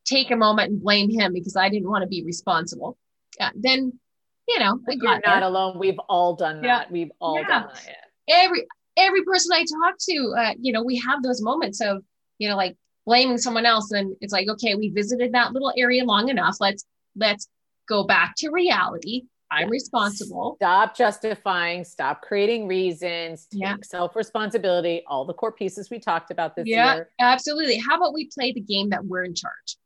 take 0.05 0.31
a 0.31 0.36
moment 0.36 0.72
and 0.72 0.81
blame 0.81 1.10
him 1.10 1.34
because 1.34 1.55
I 1.55 1.69
didn't 1.69 1.89
want 1.89 2.03
to 2.03 2.07
be 2.07 2.24
responsible. 2.25 2.98
Yeah, 3.39 3.51
then 3.55 4.00
you 4.48 4.60
know, 4.60 4.79
we 4.88 4.98
you're 5.01 5.19
not 5.19 5.22
there. 5.25 5.43
alone. 5.43 5.77
We've 5.77 6.00
all 6.10 6.36
done 6.36 6.62
that. 6.62 6.88
Yeah. 6.88 6.91
We've 6.91 7.12
all 7.19 7.39
yeah. 7.39 7.48
done 7.48 7.69
that. 7.74 7.96
Every 8.29 8.65
every 8.96 9.24
person 9.24 9.51
I 9.53 9.65
talk 9.65 9.96
to, 10.10 10.36
uh, 10.38 10.53
you 10.60 10.72
know, 10.72 10.84
we 10.84 10.98
have 10.98 11.22
those 11.22 11.41
moments 11.41 11.81
of, 11.81 12.03
you 12.39 12.50
know, 12.50 12.55
like 12.55 12.75
blaming 13.07 13.39
someone 13.39 13.65
else. 13.65 13.91
And 13.91 14.15
it's 14.21 14.33
like 14.33 14.47
okay 14.49 14.75
we 14.75 14.89
visited 14.89 15.33
that 15.33 15.53
little 15.53 15.73
area 15.75 16.03
long 16.03 16.29
enough. 16.29 16.57
Let's 16.59 16.85
let's 17.15 17.47
go 17.89 18.03
back 18.03 18.35
to 18.37 18.51
reality. 18.51 19.23
I'm 19.49 19.69
responsible. 19.69 20.57
Stop 20.57 20.95
justifying 20.95 21.85
stop 21.85 22.21
creating 22.21 22.67
reasons 22.67 23.47
take 23.49 23.61
yeah. 23.61 23.75
self 23.81 24.15
responsibility 24.15 25.03
all 25.07 25.25
the 25.25 25.33
core 25.33 25.53
pieces 25.53 25.89
we 25.89 25.99
talked 25.99 26.29
about 26.31 26.55
this 26.55 26.67
yeah, 26.67 26.95
year. 26.95 27.09
absolutely. 27.19 27.77
How 27.77 27.95
about 27.95 28.13
we 28.13 28.29
play 28.37 28.51
the 28.51 28.61
game 28.61 28.89
that 28.89 29.05
we're 29.05 29.23
in 29.23 29.33
charge? 29.33 29.77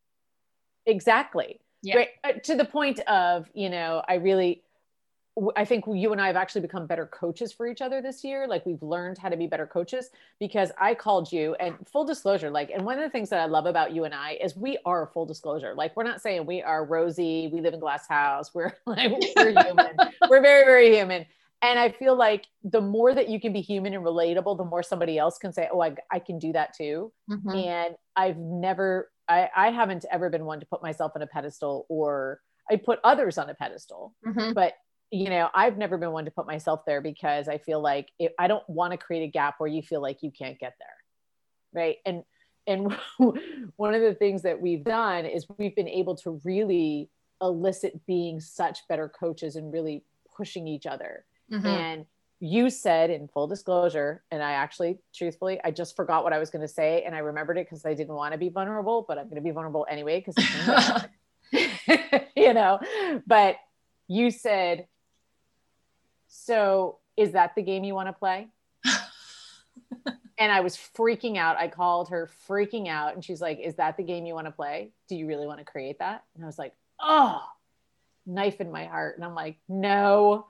Exactly. 0.87 1.61
Yeah. 1.83 1.97
Right. 1.97 2.09
Uh, 2.23 2.33
to 2.43 2.55
the 2.55 2.65
point 2.65 2.99
of 3.01 3.49
you 3.53 3.69
know 3.69 4.03
i 4.07 4.15
really 4.15 4.63
I 5.55 5.63
think 5.63 5.85
you 5.87 6.11
and 6.11 6.19
I 6.19 6.27
have 6.27 6.35
actually 6.35 6.61
become 6.61 6.87
better 6.87 7.05
coaches 7.05 7.53
for 7.53 7.65
each 7.65 7.81
other 7.81 8.01
this 8.01 8.21
year. 8.23 8.47
Like 8.47 8.65
we've 8.65 8.83
learned 8.83 9.17
how 9.17 9.29
to 9.29 9.37
be 9.37 9.47
better 9.47 9.65
coaches 9.65 10.09
because 10.39 10.71
I 10.77 10.93
called 10.93 11.31
you 11.31 11.55
and 11.55 11.75
full 11.87 12.03
disclosure, 12.03 12.49
like, 12.49 12.69
and 12.69 12.83
one 12.83 12.97
of 12.97 13.03
the 13.03 13.09
things 13.09 13.29
that 13.29 13.39
I 13.39 13.45
love 13.45 13.65
about 13.65 13.93
you 13.93 14.03
and 14.03 14.13
I 14.13 14.37
is 14.43 14.57
we 14.57 14.77
are 14.85 15.09
full 15.13 15.25
disclosure. 15.25 15.73
Like 15.73 15.95
we're 15.95 16.03
not 16.03 16.21
saying 16.21 16.45
we 16.45 16.61
are 16.61 16.83
rosy, 16.83 17.47
we 17.47 17.61
live 17.61 17.73
in 17.73 17.79
glass 17.79 18.07
house. 18.07 18.53
We're 18.53 18.73
like, 18.85 19.11
we're 19.37 19.63
human. 19.63 19.95
we're 20.29 20.41
very, 20.41 20.65
very 20.65 20.93
human. 20.93 21.25
And 21.61 21.79
I 21.79 21.91
feel 21.91 22.15
like 22.15 22.47
the 22.63 22.81
more 22.81 23.13
that 23.13 23.29
you 23.29 23.39
can 23.39 23.53
be 23.53 23.61
human 23.61 23.93
and 23.93 24.03
relatable, 24.03 24.57
the 24.57 24.65
more 24.65 24.83
somebody 24.83 25.17
else 25.17 25.37
can 25.37 25.53
say, 25.53 25.69
oh, 25.71 25.81
I, 25.81 25.95
I 26.11 26.19
can 26.19 26.39
do 26.39 26.51
that 26.53 26.75
too. 26.75 27.13
Mm-hmm. 27.29 27.49
And 27.51 27.95
I've 28.15 28.37
never, 28.37 29.11
I, 29.29 29.49
I 29.55 29.71
haven't 29.71 30.03
ever 30.11 30.29
been 30.29 30.43
one 30.43 30.59
to 30.59 30.65
put 30.65 30.81
myself 30.81 31.13
on 31.15 31.21
a 31.21 31.27
pedestal 31.27 31.85
or 31.87 32.41
I 32.69 32.77
put 32.77 32.99
others 33.03 33.37
on 33.37 33.49
a 33.49 33.53
pedestal, 33.53 34.13
mm-hmm. 34.25 34.53
but 34.53 34.73
you 35.11 35.29
know, 35.29 35.49
I've 35.53 35.77
never 35.77 35.97
been 35.97 36.11
one 36.11 36.25
to 36.25 36.31
put 36.31 36.47
myself 36.47 36.85
there 36.85 37.01
because 37.01 37.49
I 37.49 37.57
feel 37.57 37.81
like 37.81 38.11
it, 38.17 38.33
I 38.39 38.47
don't 38.47 38.67
want 38.69 38.91
to 38.91 38.97
create 38.97 39.23
a 39.23 39.27
gap 39.27 39.55
where 39.59 39.69
you 39.69 39.81
feel 39.81 40.01
like 40.01 40.23
you 40.23 40.31
can't 40.31 40.57
get 40.57 40.75
there. 40.79 41.83
Right. 41.83 41.97
And, 42.05 42.23
and 42.65 42.95
one 43.75 43.93
of 43.93 44.01
the 44.01 44.15
things 44.17 44.43
that 44.43 44.61
we've 44.61 44.83
done 44.83 45.25
is 45.25 45.45
we've 45.57 45.75
been 45.75 45.89
able 45.89 46.15
to 46.17 46.39
really 46.45 47.09
elicit 47.41 48.05
being 48.05 48.39
such 48.39 48.87
better 48.87 49.09
coaches 49.09 49.57
and 49.57 49.73
really 49.73 50.05
pushing 50.35 50.67
each 50.67 50.85
other. 50.85 51.25
Mm-hmm. 51.51 51.67
And 51.67 52.05
you 52.39 52.69
said 52.69 53.09
in 53.09 53.27
full 53.27 53.47
disclosure, 53.47 54.23
and 54.31 54.41
I 54.41 54.53
actually, 54.53 54.99
truthfully, 55.13 55.59
I 55.63 55.71
just 55.71 55.95
forgot 55.95 56.23
what 56.23 56.31
I 56.31 56.39
was 56.39 56.49
going 56.49 56.61
to 56.61 56.73
say. 56.73 57.03
And 57.05 57.13
I 57.13 57.19
remembered 57.19 57.57
it 57.57 57.65
because 57.65 57.85
I 57.85 57.93
didn't 57.93 58.15
want 58.15 58.31
to 58.31 58.37
be 58.37 58.49
vulnerable, 58.49 59.05
but 59.05 59.17
I'm 59.17 59.25
going 59.25 59.35
to 59.35 59.41
be 59.41 59.51
vulnerable 59.51 59.85
anyway 59.89 60.23
because, 60.25 61.03
you 62.35 62.53
know, 62.53 62.79
but 63.27 63.57
you 64.07 64.31
said 64.31 64.87
so 66.31 66.97
is 67.17 67.33
that 67.33 67.55
the 67.55 67.61
game 67.61 67.83
you 67.83 67.93
want 67.93 68.07
to 68.07 68.13
play? 68.13 68.47
and 70.39 70.51
I 70.51 70.61
was 70.61 70.77
freaking 70.77 71.37
out. 71.37 71.57
I 71.57 71.67
called 71.67 72.09
her 72.09 72.29
freaking 72.47 72.87
out 72.87 73.13
and 73.13 73.23
she's 73.23 73.41
like, 73.41 73.59
Is 73.59 73.75
that 73.75 73.97
the 73.97 74.03
game 74.03 74.25
you 74.25 74.33
want 74.33 74.47
to 74.47 74.51
play? 74.51 74.91
Do 75.09 75.15
you 75.15 75.27
really 75.27 75.45
want 75.45 75.59
to 75.59 75.65
create 75.65 75.99
that? 75.99 76.23
And 76.33 76.43
I 76.43 76.47
was 76.47 76.57
like, 76.57 76.73
Oh, 77.01 77.43
knife 78.25 78.61
in 78.61 78.71
my 78.71 78.85
heart. 78.85 79.17
And 79.17 79.25
I'm 79.25 79.35
like, 79.35 79.57
No, 79.67 80.47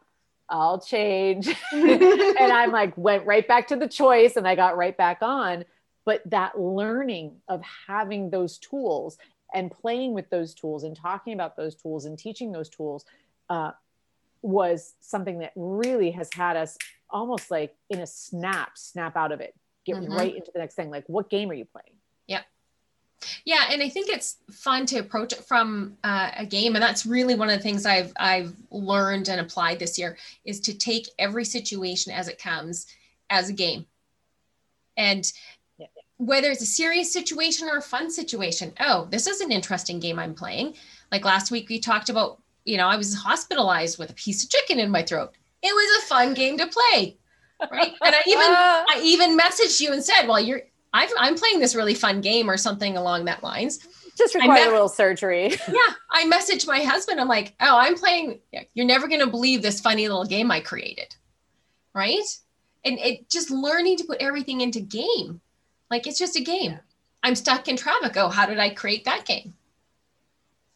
I'll 0.48 0.80
change. 0.80 1.48
and 1.72 2.52
I'm 2.54 2.72
like, 2.72 2.96
went 2.96 3.26
right 3.26 3.48
back 3.48 3.68
to 3.70 3.76
the 3.76 3.88
choice 3.88 4.36
and 4.36 4.48
I 4.48 4.56
got 4.56 4.78
right 4.78 4.96
back 4.96 5.18
on. 5.22 5.66
But 6.06 6.22
that 6.30 6.60
learning 6.60 7.38
of 7.48 7.62
having 7.88 8.30
those 8.30 8.60
tools 8.60 9.18
and 9.54 9.72
playing 9.72 10.14
with 10.14 10.30
those 10.30 10.54
tools 10.54 10.84
and 10.84 10.96
talking 10.96 11.34
about 11.34 11.58
those 11.58 11.76
tools 11.76 12.06
and 12.06 12.20
teaching 12.20 12.52
those 12.52 12.70
tools 12.70 13.06
uh, 13.50 13.72
was 14.42 14.94
something 15.00 15.40
that 15.40 15.52
really 15.56 16.12
has 16.12 16.30
had 16.34 16.58
us 16.58 16.78
almost 17.10 17.52
like 17.52 17.76
in 17.90 18.00
a 18.00 18.08
snap, 18.08 18.78
snap 18.78 19.16
out 19.16 19.32
of 19.32 19.42
it, 19.42 19.54
get 19.86 19.98
mm-hmm. 19.98 20.14
right 20.14 20.36
into 20.36 20.52
the 20.54 20.60
next 20.60 20.76
thing. 20.76 20.90
Like, 20.90 21.04
what 21.08 21.30
game 21.30 21.50
are 21.50 21.54
you 21.54 21.66
playing? 21.66 21.96
Yeah. 22.28 22.42
Yeah, 23.46 23.66
and 23.70 23.84
I 23.84 23.90
think 23.90 24.10
it's 24.10 24.38
fun 24.52 24.86
to 24.88 24.98
approach 24.98 25.34
it 25.34 25.44
from 25.44 25.98
uh, 26.04 26.32
a 26.38 26.46
game, 26.46 26.76
and 26.76 26.82
that's 26.82 27.06
really 27.06 27.36
one 27.36 27.50
of 27.50 27.58
the 27.58 27.62
things 27.62 27.86
I've 27.86 28.12
I've 28.18 28.56
learned 28.72 29.30
and 29.30 29.40
applied 29.40 29.78
this 29.78 30.00
year 30.00 30.18
is 30.44 30.60
to 30.62 30.74
take 30.74 31.08
every 31.20 31.46
situation 31.46 32.12
as 32.12 32.28
it 32.28 32.42
comes 32.42 32.88
as 33.30 33.50
a 33.50 33.54
game, 33.54 33.86
and 34.98 35.32
whether 36.18 36.50
it's 36.50 36.64
a 36.64 36.68
serious 36.68 37.14
situation 37.14 37.68
or 37.68 37.78
a 37.78 37.82
fun 37.82 38.10
situation. 38.10 38.74
Oh, 38.80 39.08
this 39.12 39.28
is 39.28 39.42
an 39.42 39.52
interesting 39.52 40.00
game 40.00 40.18
I'm 40.18 40.34
playing. 40.34 40.74
Like 41.12 41.26
last 41.26 41.52
week, 41.52 41.70
we 41.70 41.80
talked 41.80 42.10
about 42.10 42.41
you 42.66 42.78
know, 42.78 42.88
I 42.88 42.96
was 42.96 43.16
hospitalized 43.16 43.98
with 43.98 44.10
a 44.10 44.14
piece 44.14 44.44
of 44.44 44.50
chicken 44.50 44.80
in 44.80 44.92
my 44.92 45.04
throat. 45.04 45.32
It 45.62 45.74
was 45.74 46.04
a 46.04 46.08
fun 46.08 46.34
game 46.34 46.58
to 46.58 46.68
play. 46.68 47.18
Right. 47.72 47.94
And 48.04 48.16
I 48.16 48.22
even 48.28 48.40
I 48.42 49.02
even 49.04 49.38
messaged 49.38 49.80
you 49.80 49.94
and 49.94 50.04
said, 50.04 50.28
well, 50.28 50.40
you're 50.40 50.62
i 50.94 51.08
am 51.20 51.36
playing 51.36 51.60
this 51.60 51.76
really 51.76 51.94
fun 51.94 52.20
game 52.20 52.50
or 52.50 52.58
something 52.58 52.98
along 52.98 53.26
that 53.26 53.44
lines. 53.44 53.80
Just 54.18 54.36
require 54.36 54.68
a 54.68 54.72
little 54.72 54.90
surgery. 54.90 55.50
yeah. 55.68 55.94
I 56.12 56.26
messaged 56.26 56.68
my 56.68 56.82
husband. 56.82 57.20
I'm 57.20 57.30
like, 57.30 57.56
oh, 57.62 57.78
I'm 57.78 57.96
playing. 57.96 58.40
You're 58.74 58.86
never 58.86 59.08
going 59.08 59.22
to 59.22 59.28
believe 59.28 59.62
this 59.62 59.80
funny 59.80 60.08
little 60.08 60.26
game 60.26 60.52
I 60.52 60.60
created. 60.60 61.16
Right. 61.96 62.26
And 62.84 63.00
it 63.00 63.30
just 63.30 63.52
learning 63.52 63.98
to 63.98 64.04
put 64.04 64.22
everything 64.22 64.62
into 64.62 64.82
game. 64.82 65.40
Like 65.90 66.08
it's 66.08 66.20
just 66.20 66.38
a 66.38 66.44
game. 66.44 66.80
I'm 67.24 67.36
stuck 67.36 67.68
in 67.68 67.78
traffic. 67.78 68.18
Oh, 68.18 68.30
how 68.30 68.46
did 68.46 68.60
I 68.60 68.72
create 68.72 69.06
that 69.06 69.26
game? 69.26 69.54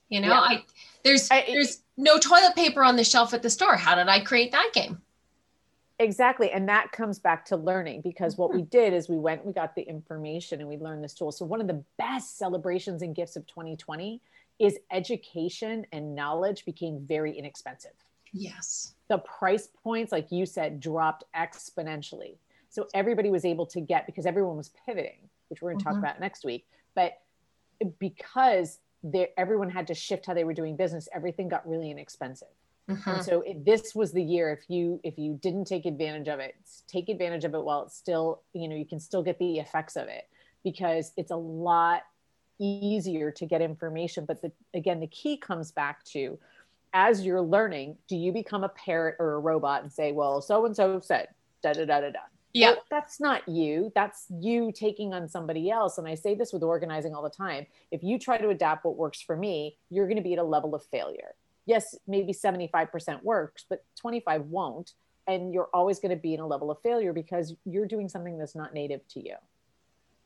You 0.10 0.22
know, 0.22 0.30
yeah. 0.30 0.39
I 0.39 0.63
there's 1.05 1.29
I, 1.31 1.45
there's 1.47 1.83
no 1.95 2.17
toilet 2.19 2.55
paper 2.55 2.83
on 2.83 2.97
the 2.97 3.03
shelf 3.03 3.33
at 3.33 3.41
the 3.41 3.50
store. 3.50 3.77
How 3.77 3.95
did 3.95 4.07
I 4.07 4.19
create 4.19 4.51
that 4.51 4.71
game? 4.74 5.01
Exactly. 6.00 6.51
And 6.51 6.67
that 6.67 6.91
comes 6.91 7.19
back 7.19 7.45
to 7.45 7.55
learning 7.55 8.01
because 8.01 8.38
what 8.38 8.53
we 8.53 8.62
mm-hmm. 8.62 8.69
did 8.69 8.93
is 8.93 9.07
we 9.07 9.17
went, 9.17 9.45
we 9.45 9.53
got 9.53 9.75
the 9.75 9.83
information 9.83 10.59
and 10.59 10.67
we 10.67 10.75
learned 10.75 11.03
this 11.03 11.13
tool. 11.13 11.31
So 11.31 11.45
one 11.45 11.62
of 11.62 11.67
the 11.67 11.81
best 11.97 12.38
celebrations 12.38 13.01
and 13.01 13.15
gifts 13.15 13.38
of 13.38 13.47
2020 13.47 14.19
is 14.59 14.77
education 14.91 15.85
and 15.93 16.13
knowledge 16.13 16.65
became 16.65 17.05
very 17.07 17.38
inexpensive. 17.38 17.93
Yes. 18.33 18.95
The 19.07 19.19
price 19.19 19.69
points, 19.83 20.12
like 20.12 20.31
you 20.31 20.45
said, 20.45 20.81
dropped 20.81 21.24
exponentially. 21.33 22.35
So 22.69 22.88
everybody 22.93 23.29
was 23.29 23.45
able 23.45 23.65
to 23.67 23.79
get 23.79 24.05
because 24.05 24.25
everyone 24.25 24.57
was 24.57 24.71
pivoting, 24.85 25.29
which 25.47 25.62
we're 25.62 25.69
going 25.69 25.79
to 25.79 25.85
mm-hmm. 25.85 25.93
talk 25.93 26.03
about 26.03 26.19
next 26.19 26.43
week. 26.43 26.67
But 26.93 27.21
because 28.00 28.79
everyone 29.38 29.69
had 29.69 29.88
to 29.88 29.93
shift 29.93 30.25
how 30.25 30.33
they 30.33 30.43
were 30.43 30.53
doing 30.53 30.75
business. 30.75 31.07
Everything 31.13 31.47
got 31.47 31.67
really 31.67 31.91
inexpensive. 31.91 32.47
Mm-hmm. 32.89 33.09
and 33.09 33.25
so 33.25 33.41
it, 33.41 33.65
this 33.65 33.95
was 33.95 34.12
the 34.12 34.21
year 34.21 34.51
if 34.51 34.69
you 34.69 35.00
if 35.03 35.17
you 35.17 35.39
didn't 35.41 35.65
take 35.65 35.88
advantage 35.88 36.27
of 36.27 36.39
it 36.39 36.53
take 36.88 37.09
advantage 37.09 37.43
of 37.43 37.55
it 37.55 37.63
while 37.63 37.81
it's 37.81 37.97
still 37.97 38.43
you 38.53 38.67
know 38.67 38.75
you 38.75 38.85
can 38.85 39.00
still 39.00 39.24
get 39.24 39.39
the 39.39 39.57
effects 39.57 39.95
of 39.95 40.07
it 40.07 40.29
because 40.63 41.12
it's 41.17 41.31
a 41.31 41.35
lot 41.35 42.03
easier 42.59 43.31
to 43.31 43.45
get 43.45 43.62
information. 43.62 44.25
But 44.25 44.41
the, 44.41 44.51
again 44.74 45.00
the 45.00 45.07
key 45.07 45.38
comes 45.38 45.71
back 45.71 46.03
to 46.05 46.38
as 46.93 47.25
you're 47.25 47.41
learning 47.41 47.97
do 48.07 48.15
you 48.15 48.31
become 48.31 48.63
a 48.63 48.69
parrot 48.69 49.15
or 49.19 49.33
a 49.33 49.39
robot 49.39 49.83
and 49.83 49.91
say 49.91 50.12
well 50.12 50.41
so 50.41 50.65
and 50.65 50.75
so 50.75 51.00
said 51.01 51.27
da 51.62 51.74
da 51.74 51.85
da 51.85 52.00
da 52.00 52.09
da 52.12 52.19
yeah. 52.55 52.71
Well, 52.71 52.83
that's 52.89 53.19
not 53.19 53.47
you 53.50 53.91
that's 53.95 54.25
you 54.39 54.71
taking 54.71 55.13
on 55.13 55.27
somebody 55.27 55.69
else 55.69 55.97
and 55.97 56.07
i 56.07 56.15
say 56.15 56.35
this 56.35 56.53
with 56.53 56.63
organizing 56.63 57.13
all 57.13 57.21
the 57.21 57.29
time 57.29 57.65
if 57.91 58.01
you 58.01 58.17
try 58.17 58.38
to 58.38 58.50
adapt 58.50 58.85
what 58.85 58.95
works 58.95 59.21
for 59.21 59.35
me 59.35 59.77
you're 59.89 60.07
going 60.07 60.17
to 60.17 60.24
be 60.24 60.33
at 60.33 60.39
a 60.39 60.43
level 60.43 60.74
of 60.74 60.83
failure. 60.85 61.35
Yes 61.65 61.95
maybe 62.07 62.31
75% 62.33 63.24
works 63.24 63.65
but 63.69 63.83
25 64.00 64.45
won't 64.45 64.93
and 65.27 65.53
you're 65.53 65.69
always 65.74 66.00
going 66.00 66.15
to 66.15 66.21
be 66.21 66.33
in 66.33 66.39
a 66.39 66.47
level 66.47 66.71
of 66.71 66.79
failure 66.81 67.12
because 67.12 67.55
you're 67.65 67.88
doing 67.88 68.07
something 68.07 68.38
that's 68.38 68.55
not 68.55 68.74
native 68.74 69.05
to 69.09 69.19
you. 69.19 69.35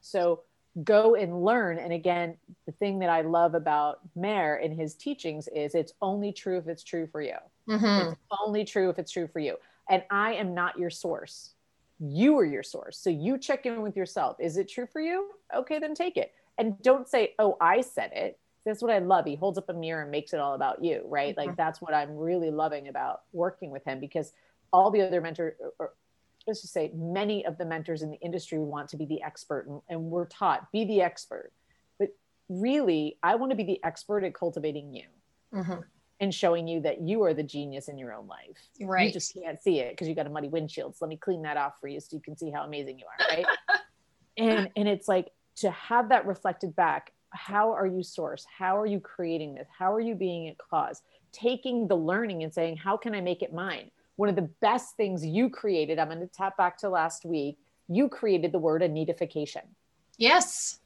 So 0.02 0.42
go 0.84 1.16
and 1.16 1.44
learn 1.44 1.80
and 1.80 1.92
again 1.92 2.38
the 2.68 2.72
thing 2.74 3.00
that 3.00 3.10
i 3.10 3.22
love 3.22 3.56
about 3.56 4.00
Meir 4.16 4.58
in 4.58 4.72
his 4.72 4.94
teachings 4.94 5.50
is 5.54 5.74
it's 5.74 5.94
only 6.00 6.32
true 6.32 6.60
if 6.60 6.68
it's 6.68 6.84
true 6.84 7.08
for 7.12 7.22
you. 7.22 7.36
Mm-hmm. 7.68 8.12
it's 8.12 8.22
only 8.46 8.64
true 8.66 8.90
if 8.90 9.00
it's 9.00 9.12
true 9.12 9.28
for 9.28 9.40
you 9.40 9.58
and 9.90 10.04
i 10.12 10.34
am 10.34 10.54
not 10.54 10.78
your 10.78 10.92
source 10.92 11.56
you 12.00 12.38
are 12.38 12.46
your 12.46 12.64
source. 12.64 12.98
So 12.98 13.10
you 13.10 13.38
check 13.38 13.66
in 13.66 13.82
with 13.82 13.98
yourself. 13.98 14.38
Is 14.40 14.58
it 14.58 14.70
true 14.70 14.88
for 14.88 15.02
you? 15.02 15.32
Okay, 15.56 15.80
then 15.80 15.94
take 15.94 16.18
it. 16.18 16.32
And 16.58 16.82
don't 16.82 17.08
say, 17.08 17.36
oh, 17.40 17.58
I 17.60 17.82
said 17.82 18.12
it. 18.14 18.40
that's 18.66 18.82
what 18.82 18.92
I 18.92 19.00
love. 19.00 19.26
He 19.26 19.36
holds 19.36 19.58
up 19.58 19.70
a 19.70 19.74
mirror 19.74 20.04
and 20.04 20.12
makes 20.12 20.34
it 20.34 20.40
all 20.40 20.54
about 20.54 20.84
you, 20.84 21.02
right? 21.06 21.36
Mm-hmm. 21.36 21.48
Like 21.48 21.58
that's 21.58 21.82
what 21.82 21.94
I'm 21.94 22.16
really 22.16 22.52
loving 22.52 22.88
about 22.88 23.22
working 23.34 23.72
with 23.72 23.84
him 23.86 24.00
because 24.00 24.34
all 24.72 24.92
the 24.92 25.02
other 25.02 25.22
mentors, 25.22 25.56
or 25.80 25.94
let's 26.46 26.62
just 26.62 26.74
say 26.74 26.92
many 26.94 27.46
of 27.46 27.58
the 27.58 27.66
mentors 27.66 28.02
in 28.02 28.12
the 28.12 28.20
industry 28.20 28.60
want 28.60 28.90
to 28.90 28.98
be 28.98 29.06
the 29.06 29.22
expert 29.24 29.68
and, 29.68 29.82
and 29.90 30.04
we're 30.04 30.26
taught 30.26 30.72
be 30.72 30.86
the 30.86 31.02
expert. 31.02 31.52
But 31.98 32.10
really, 32.50 33.18
I 33.24 33.36
want 33.36 33.52
to 33.52 33.56
be 33.56 33.64
the 33.64 33.84
expert 33.84 34.24
at 34.24 34.34
cultivating 34.34 34.94
you. 34.94 35.06
Mm-hmm 35.54 35.82
and 36.20 36.34
showing 36.34 36.68
you 36.68 36.82
that 36.82 37.02
you 37.02 37.24
are 37.24 37.34
the 37.34 37.44
genius 37.44 37.88
in 37.88 37.98
your 37.98 38.14
own 38.14 38.28
life. 38.28 38.58
Right. 38.82 39.08
You 39.08 39.14
just 39.14 39.34
can't 39.34 39.62
see 39.62 39.80
it 39.80 39.92
because 39.92 40.08
you 40.08 40.16
got 40.16 40.28
a 40.28 40.30
muddy 40.30 40.50
windshield. 40.50 40.96
So 40.96 41.06
let 41.06 41.10
me 41.10 41.18
clean 41.18 41.42
that 41.44 41.58
off 41.58 41.80
for 41.80 41.88
you 41.88 42.00
so 42.00 42.10
you 42.12 42.22
can 42.22 42.36
see 42.38 42.52
how 42.52 42.64
amazing 42.64 43.00
you 43.00 43.06
are. 43.06 43.36
Right. 43.36 43.46
and 44.38 44.70
and 44.76 44.88
it's 44.88 45.08
like 45.08 45.30
to 45.58 45.72
have 45.72 46.10
that 46.10 46.26
reflected 46.26 46.76
back. 46.76 47.14
How 47.32 47.72
are 47.74 47.88
you 47.88 48.04
source? 48.04 48.46
How 48.58 48.78
are 48.80 48.86
you 48.86 49.00
creating 49.00 49.54
this? 49.54 49.68
How 49.78 49.94
are 49.94 50.00
you 50.00 50.16
being 50.16 50.50
a 50.50 50.56
cause? 50.56 51.02
Taking 51.32 51.88
the 51.88 51.96
learning 51.96 52.44
and 52.44 52.54
saying, 52.54 52.78
how 52.78 52.98
can 52.98 53.14
I 53.14 53.22
make 53.22 53.44
it 53.44 53.54
mine? 53.54 53.92
One 54.16 54.30
of 54.30 54.36
the 54.36 54.50
best 54.62 54.98
things 54.98 55.24
you 55.26 55.50
created, 55.50 56.00
I'm 56.00 56.08
going 56.08 56.20
to 56.20 56.28
tap 56.28 56.58
back 56.58 56.78
to 56.80 56.90
last 56.90 57.24
week. 57.24 57.58
You 57.88 58.10
created 58.10 58.52
the 58.52 58.60
word 58.60 58.82
anitification. 58.82 59.62
Yes. 60.18 60.80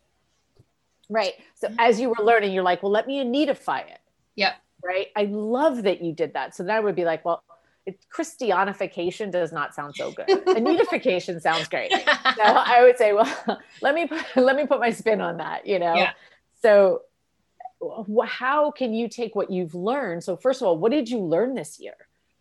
Right. 1.09 1.33
So 1.55 1.69
as 1.79 1.99
you 1.99 2.09
were 2.09 2.23
learning, 2.23 2.51
you're 2.51 2.63
like, 2.63 2.83
well, 2.83 2.91
let 2.91 3.07
me 3.07 3.23
anidify 3.23 3.89
it. 3.89 3.99
Yep 4.35 4.55
right? 4.83 5.07
I 5.15 5.25
love 5.25 5.83
that 5.83 6.01
you 6.01 6.13
did 6.13 6.33
that. 6.33 6.55
So 6.55 6.63
then 6.63 6.75
I 6.75 6.79
would 6.79 6.95
be 6.95 7.05
like, 7.05 7.23
well, 7.25 7.43
it, 7.85 8.05
Christianification 8.15 9.31
does 9.31 9.51
not 9.51 9.73
sound 9.75 9.95
so 9.95 10.11
good. 10.11 10.27
Anitification 10.29 11.41
sounds 11.41 11.67
great. 11.67 11.91
So 12.35 12.41
I 12.41 12.81
would 12.81 12.97
say, 12.97 13.13
well, 13.13 13.31
let 13.81 13.93
me 13.93 14.07
put, 14.07 14.25
let 14.35 14.55
me 14.55 14.65
put 14.65 14.79
my 14.79 14.89
spin 14.89 15.21
on 15.21 15.37
that. 15.37 15.67
You 15.67 15.77
know, 15.77 15.93
yeah. 15.93 16.13
so 16.63 17.03
how 18.25 18.71
can 18.71 18.93
you 18.93 19.07
take 19.07 19.35
what 19.35 19.51
you've 19.51 19.75
learned? 19.75 20.23
So 20.23 20.35
first 20.35 20.61
of 20.61 20.67
all, 20.67 20.77
what 20.77 20.91
did 20.91 21.09
you 21.09 21.19
learn 21.19 21.53
this 21.53 21.79
year? 21.79 21.93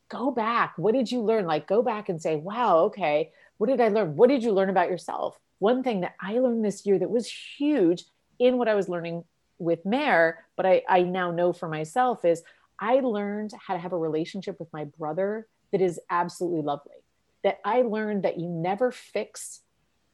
Go 0.09 0.31
back. 0.31 0.75
What 0.77 0.95
did 0.95 1.13
you 1.13 1.21
learn? 1.21 1.45
Like 1.45 1.67
go 1.67 1.83
back 1.83 2.09
and 2.09 2.23
say, 2.23 2.37
wow, 2.37 2.85
okay, 2.85 3.33
what 3.59 3.69
did 3.69 3.83
I 3.83 3.89
learn? 3.89 4.17
What 4.17 4.31
did 4.31 4.43
you 4.43 4.53
learn 4.53 4.71
about 4.71 4.89
yourself? 4.89 5.39
One 5.59 5.83
thing 5.83 6.01
that 6.01 6.15
I 6.21 6.39
learned 6.39 6.65
this 6.65 6.87
year 6.87 6.99
that 6.99 7.11
was 7.11 7.31
huge 7.59 8.05
in 8.39 8.57
what 8.57 8.69
I 8.69 8.75
was 8.75 8.89
learning 8.89 9.25
with 9.63 9.85
Meir, 9.87 10.45
but 10.57 10.67
I, 10.67 10.83
I 10.89 11.03
now 11.03 11.31
know 11.31 11.53
for 11.53 11.69
myself 11.69 12.25
is 12.25 12.43
I 12.79 13.01
learned 13.01 13.53
how 13.67 13.75
to 13.75 13.81
have 13.81 13.93
a 13.93 13.99
relationship 13.99 14.59
with 14.59 14.73
my 14.73 14.85
brother 14.85 15.47
that 15.71 15.81
is 15.81 16.01
absolutely 16.11 16.63
lovely. 16.63 16.97
That 17.45 17.59
I 17.65 17.83
learned 17.83 18.25
that 18.25 18.39
you 18.39 18.49
never 18.49 18.91
fix 18.91 19.61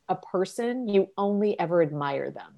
a 0.08 0.16
person, 0.16 0.88
you 0.88 1.08
only 1.16 1.58
ever 1.58 1.82
admire 1.82 2.30
them 2.30 2.57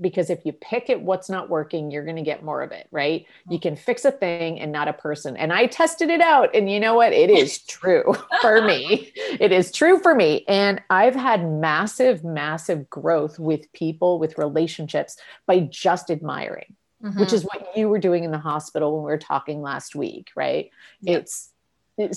because 0.00 0.30
if 0.30 0.44
you 0.44 0.52
pick 0.52 0.88
at 0.90 1.00
what's 1.00 1.28
not 1.28 1.48
working, 1.48 1.90
you're 1.90 2.04
going 2.04 2.16
to 2.16 2.22
get 2.22 2.42
more 2.42 2.62
of 2.62 2.72
it, 2.72 2.86
right? 2.90 3.26
You 3.48 3.60
can 3.60 3.76
fix 3.76 4.04
a 4.04 4.10
thing 4.10 4.58
and 4.60 4.72
not 4.72 4.88
a 4.88 4.92
person. 4.92 5.36
And 5.36 5.52
I 5.52 5.66
tested 5.66 6.10
it 6.10 6.20
out. 6.20 6.54
And 6.54 6.70
you 6.70 6.80
know 6.80 6.94
what? 6.94 7.12
It 7.12 7.30
is 7.30 7.58
true 7.66 8.14
for 8.40 8.62
me. 8.62 9.12
It 9.16 9.52
is 9.52 9.70
true 9.72 10.00
for 10.00 10.14
me. 10.14 10.44
And 10.48 10.80
I've 10.90 11.14
had 11.14 11.48
massive, 11.48 12.24
massive 12.24 12.88
growth 12.88 13.38
with 13.38 13.72
people, 13.72 14.18
with 14.18 14.38
relationships 14.38 15.16
by 15.46 15.60
just 15.60 16.10
admiring, 16.10 16.76
mm-hmm. 17.02 17.18
which 17.20 17.32
is 17.32 17.42
what 17.42 17.76
you 17.76 17.88
were 17.88 17.98
doing 17.98 18.24
in 18.24 18.30
the 18.30 18.38
hospital 18.38 18.94
when 18.94 19.04
we 19.04 19.10
were 19.10 19.18
talking 19.18 19.60
last 19.60 19.94
week, 19.94 20.30
right? 20.34 20.70
Yep. 21.02 21.22
It's, 21.22 21.50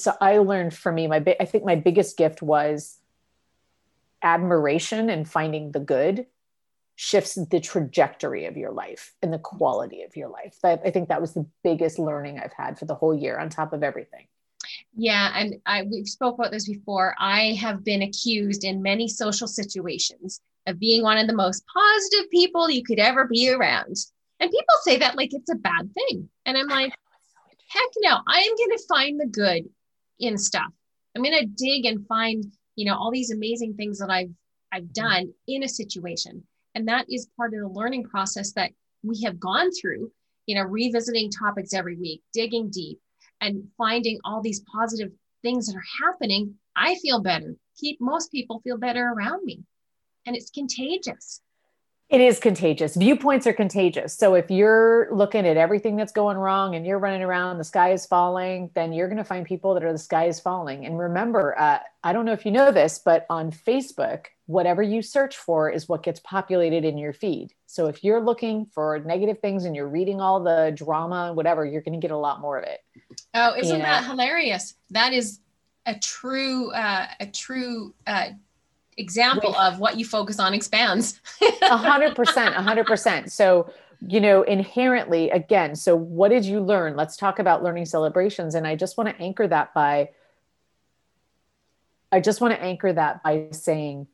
so 0.01 0.13
I 0.21 0.37
learned 0.37 0.73
for 0.73 0.91
me, 0.91 1.07
my, 1.07 1.23
I 1.39 1.45
think 1.45 1.65
my 1.65 1.75
biggest 1.75 2.15
gift 2.17 2.41
was 2.41 2.99
admiration 4.21 5.09
and 5.09 5.29
finding 5.29 5.73
the 5.73 5.81
good 5.81 6.25
shifts 6.95 7.35
the 7.49 7.59
trajectory 7.59 8.45
of 8.45 8.57
your 8.57 8.71
life 8.71 9.13
and 9.21 9.33
the 9.33 9.39
quality 9.39 10.03
of 10.03 10.15
your 10.15 10.29
life. 10.29 10.57
I, 10.63 10.73
I 10.73 10.91
think 10.91 11.09
that 11.09 11.21
was 11.21 11.33
the 11.33 11.47
biggest 11.63 11.99
learning 11.99 12.39
I've 12.39 12.53
had 12.53 12.77
for 12.77 12.85
the 12.85 12.95
whole 12.95 13.15
year 13.15 13.37
on 13.37 13.49
top 13.49 13.73
of 13.73 13.83
everything. 13.83 14.27
Yeah, 14.95 15.31
and 15.35 15.55
I 15.65 15.83
we've 15.83 16.07
spoke 16.07 16.35
about 16.35 16.51
this 16.51 16.67
before. 16.67 17.15
I 17.19 17.53
have 17.53 17.83
been 17.83 18.03
accused 18.03 18.63
in 18.63 18.81
many 18.81 19.07
social 19.07 19.47
situations 19.47 20.39
of 20.67 20.79
being 20.79 21.01
one 21.01 21.17
of 21.17 21.27
the 21.27 21.35
most 21.35 21.63
positive 21.73 22.29
people 22.31 22.69
you 22.69 22.83
could 22.83 22.99
ever 22.99 23.25
be 23.25 23.49
around. 23.49 23.95
And 24.39 24.51
people 24.51 24.75
say 24.83 24.97
that 24.97 25.17
like 25.17 25.33
it's 25.33 25.51
a 25.51 25.55
bad 25.55 25.89
thing. 25.93 26.29
And 26.45 26.57
I'm 26.57 26.67
like, 26.67 26.93
heck 27.69 27.89
no, 27.97 28.19
I 28.27 28.39
am 28.39 28.55
going 28.55 28.77
to 28.77 28.83
find 28.87 29.19
the 29.19 29.25
good 29.25 29.63
in 30.19 30.37
stuff. 30.37 30.71
I'm 31.15 31.23
going 31.23 31.39
to 31.39 31.45
dig 31.45 31.85
and 31.85 32.05
find, 32.07 32.45
you 32.75 32.85
know, 32.85 32.95
all 32.95 33.11
these 33.11 33.31
amazing 33.31 33.75
things 33.75 33.99
that 33.99 34.09
I've 34.09 34.31
I've 34.71 34.83
mm-hmm. 34.83 35.03
done 35.03 35.33
in 35.47 35.63
a 35.63 35.69
situation. 35.69 36.43
And 36.75 36.87
that 36.87 37.05
is 37.09 37.29
part 37.37 37.53
of 37.53 37.59
the 37.59 37.67
learning 37.67 38.05
process 38.05 38.51
that 38.53 38.71
we 39.03 39.21
have 39.23 39.39
gone 39.39 39.71
through, 39.71 40.11
you 40.45 40.55
know, 40.55 40.63
revisiting 40.63 41.29
topics 41.29 41.73
every 41.73 41.95
week, 41.95 42.21
digging 42.33 42.69
deep 42.69 42.99
and 43.41 43.67
finding 43.77 44.19
all 44.23 44.41
these 44.41 44.61
positive 44.61 45.11
things 45.41 45.67
that 45.67 45.75
are 45.75 46.05
happening. 46.05 46.55
I 46.75 46.95
feel 46.95 47.21
better. 47.21 47.55
Keep 47.77 47.99
most 48.01 48.31
people 48.31 48.61
feel 48.61 48.77
better 48.77 49.05
around 49.05 49.45
me. 49.45 49.63
And 50.25 50.35
it's 50.35 50.49
contagious. 50.49 51.41
It 52.13 52.21
is 52.21 52.37
contagious. 52.37 52.95
Viewpoints 52.95 53.47
are 53.47 53.53
contagious. 53.53 54.15
So 54.15 54.35
if 54.35 54.51
you're 54.51 55.07
looking 55.11 55.47
at 55.47 55.57
everything 55.57 55.95
that's 55.95 56.11
going 56.11 56.37
wrong 56.37 56.75
and 56.75 56.85
you're 56.85 56.99
running 56.99 57.23
around, 57.23 57.57
the 57.57 57.63
sky 57.63 57.91
is 57.91 58.05
falling, 58.05 58.69
then 58.75 58.93
you're 58.93 59.07
going 59.07 59.17
to 59.17 59.23
find 59.23 59.47
people 59.47 59.73
that 59.73 59.83
are 59.83 59.91
the 59.91 59.97
sky 59.97 60.25
is 60.25 60.39
falling. 60.39 60.85
And 60.85 60.99
remember, 60.99 61.59
uh, 61.59 61.79
I 62.03 62.13
don't 62.13 62.25
know 62.25 62.33
if 62.33 62.45
you 62.45 62.51
know 62.51 62.71
this, 62.71 62.99
but 63.03 63.25
on 63.31 63.49
Facebook, 63.49 64.25
whatever 64.45 64.83
you 64.83 65.01
search 65.01 65.37
for 65.37 65.71
is 65.71 65.89
what 65.89 66.03
gets 66.03 66.19
populated 66.19 66.85
in 66.85 66.99
your 66.99 67.13
feed. 67.13 67.55
So 67.65 67.87
if 67.87 68.03
you're 68.03 68.21
looking 68.21 68.67
for 68.67 68.99
negative 68.99 69.39
things 69.39 69.65
and 69.65 69.75
you're 69.75 69.89
reading 69.89 70.21
all 70.21 70.39
the 70.43 70.71
drama 70.75 71.29
and 71.29 71.35
whatever, 71.35 71.65
you're 71.65 71.81
going 71.81 71.99
to 71.99 72.07
get 72.07 72.11
a 72.11 72.17
lot 72.17 72.41
more 72.41 72.59
of 72.59 72.63
it. 72.65 72.81
Oh, 73.33 73.55
isn't 73.57 73.79
that 73.79 74.05
hilarious? 74.05 74.75
That 74.91 75.13
is 75.13 75.39
a 75.87 75.97
true, 75.97 76.71
uh, 76.73 77.07
a 77.19 77.25
true 77.25 77.95
uh, 78.05 78.27
example 78.97 79.55
of 79.55 79.79
what 79.79 79.97
you 79.97 80.05
focus 80.05 80.39
on 80.39 80.53
expands. 80.53 81.19
A 81.61 81.77
hundred 81.77 82.15
percent, 82.15 82.55
a 82.55 82.61
hundred 82.61 82.85
percent. 82.85 83.31
So, 83.31 83.71
you 84.05 84.19
know, 84.19 84.43
inherently, 84.43 85.29
again, 85.29 85.75
so 85.75 85.95
what 85.95 86.29
did 86.29 86.45
you 86.45 86.59
learn? 86.59 86.95
Let's 86.95 87.17
talk 87.17 87.39
about 87.39 87.63
learning 87.63 87.85
celebrations. 87.85 88.55
And 88.55 88.67
I 88.67 88.75
just 88.75 88.97
want 88.97 89.09
to 89.09 89.21
anchor 89.21 89.47
that 89.47 89.73
by, 89.73 90.09
I 92.11 92.19
just 92.19 92.41
want 92.41 92.53
to 92.53 92.61
anchor 92.61 92.91
that 92.91 93.23
by 93.23 93.47
saying 93.51 94.07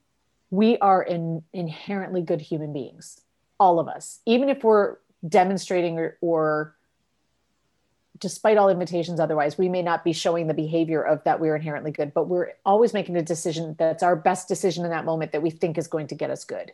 we 0.51 0.77
are 0.77 1.01
in, 1.01 1.43
inherently 1.53 2.21
good 2.21 2.41
human 2.41 2.73
beings, 2.73 3.21
all 3.59 3.79
of 3.79 3.87
us, 3.87 4.19
even 4.25 4.49
if 4.49 4.63
we're 4.63 4.97
demonstrating 5.27 5.99
or, 5.99 6.17
or 6.21 6.75
despite 8.19 8.57
all 8.57 8.69
invitations 8.69 9.19
otherwise 9.19 9.57
we 9.57 9.69
may 9.69 9.81
not 9.81 10.03
be 10.03 10.13
showing 10.13 10.47
the 10.47 10.53
behavior 10.53 11.01
of 11.01 11.23
that 11.23 11.39
we're 11.39 11.55
inherently 11.55 11.91
good 11.91 12.13
but 12.13 12.27
we're 12.27 12.51
always 12.65 12.93
making 12.93 13.15
a 13.15 13.21
decision 13.21 13.75
that's 13.79 14.03
our 14.03 14.15
best 14.15 14.47
decision 14.47 14.83
in 14.83 14.91
that 14.91 15.05
moment 15.05 15.31
that 15.31 15.41
we 15.41 15.49
think 15.49 15.77
is 15.77 15.87
going 15.87 16.07
to 16.07 16.15
get 16.15 16.29
us 16.29 16.43
good 16.43 16.71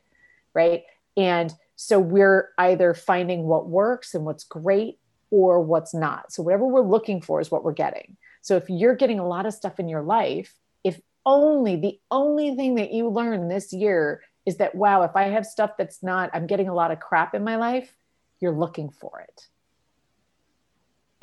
right? 0.55 0.83
And 1.15 1.53
so 1.75 1.99
we're 1.99 2.49
either 2.57 2.95
finding 2.95 3.43
what 3.43 3.67
works 3.67 4.15
and 4.15 4.25
what's 4.25 4.45
great 4.45 4.97
or 5.29 5.61
what's 5.61 5.93
not. 5.93 6.31
So 6.31 6.41
whatever 6.41 6.65
we're 6.65 6.81
looking 6.81 7.21
for 7.21 7.41
is 7.41 7.51
what 7.51 7.63
we're 7.63 7.73
getting. 7.73 8.17
So 8.41 8.55
if 8.55 8.69
you're 8.69 8.95
getting 8.95 9.19
a 9.19 9.27
lot 9.27 9.45
of 9.45 9.53
stuff 9.53 9.79
in 9.79 9.87
your 9.87 10.01
life 10.01 10.55
if 10.83 11.01
only 11.25 11.75
the 11.75 11.99
only 12.11 12.55
thing 12.55 12.75
that 12.75 12.91
you 12.91 13.09
learn 13.09 13.47
this 13.47 13.73
year 13.73 14.21
is 14.45 14.57
that 14.57 14.75
wow 14.75 15.01
if 15.01 15.15
i 15.15 15.23
have 15.23 15.43
stuff 15.43 15.71
that's 15.75 16.03
not 16.03 16.29
i'm 16.31 16.45
getting 16.45 16.69
a 16.69 16.75
lot 16.75 16.91
of 16.91 16.99
crap 16.99 17.33
in 17.33 17.43
my 17.43 17.55
life 17.55 17.91
you're 18.39 18.51
looking 18.51 18.91
for 18.91 19.25
it 19.27 19.47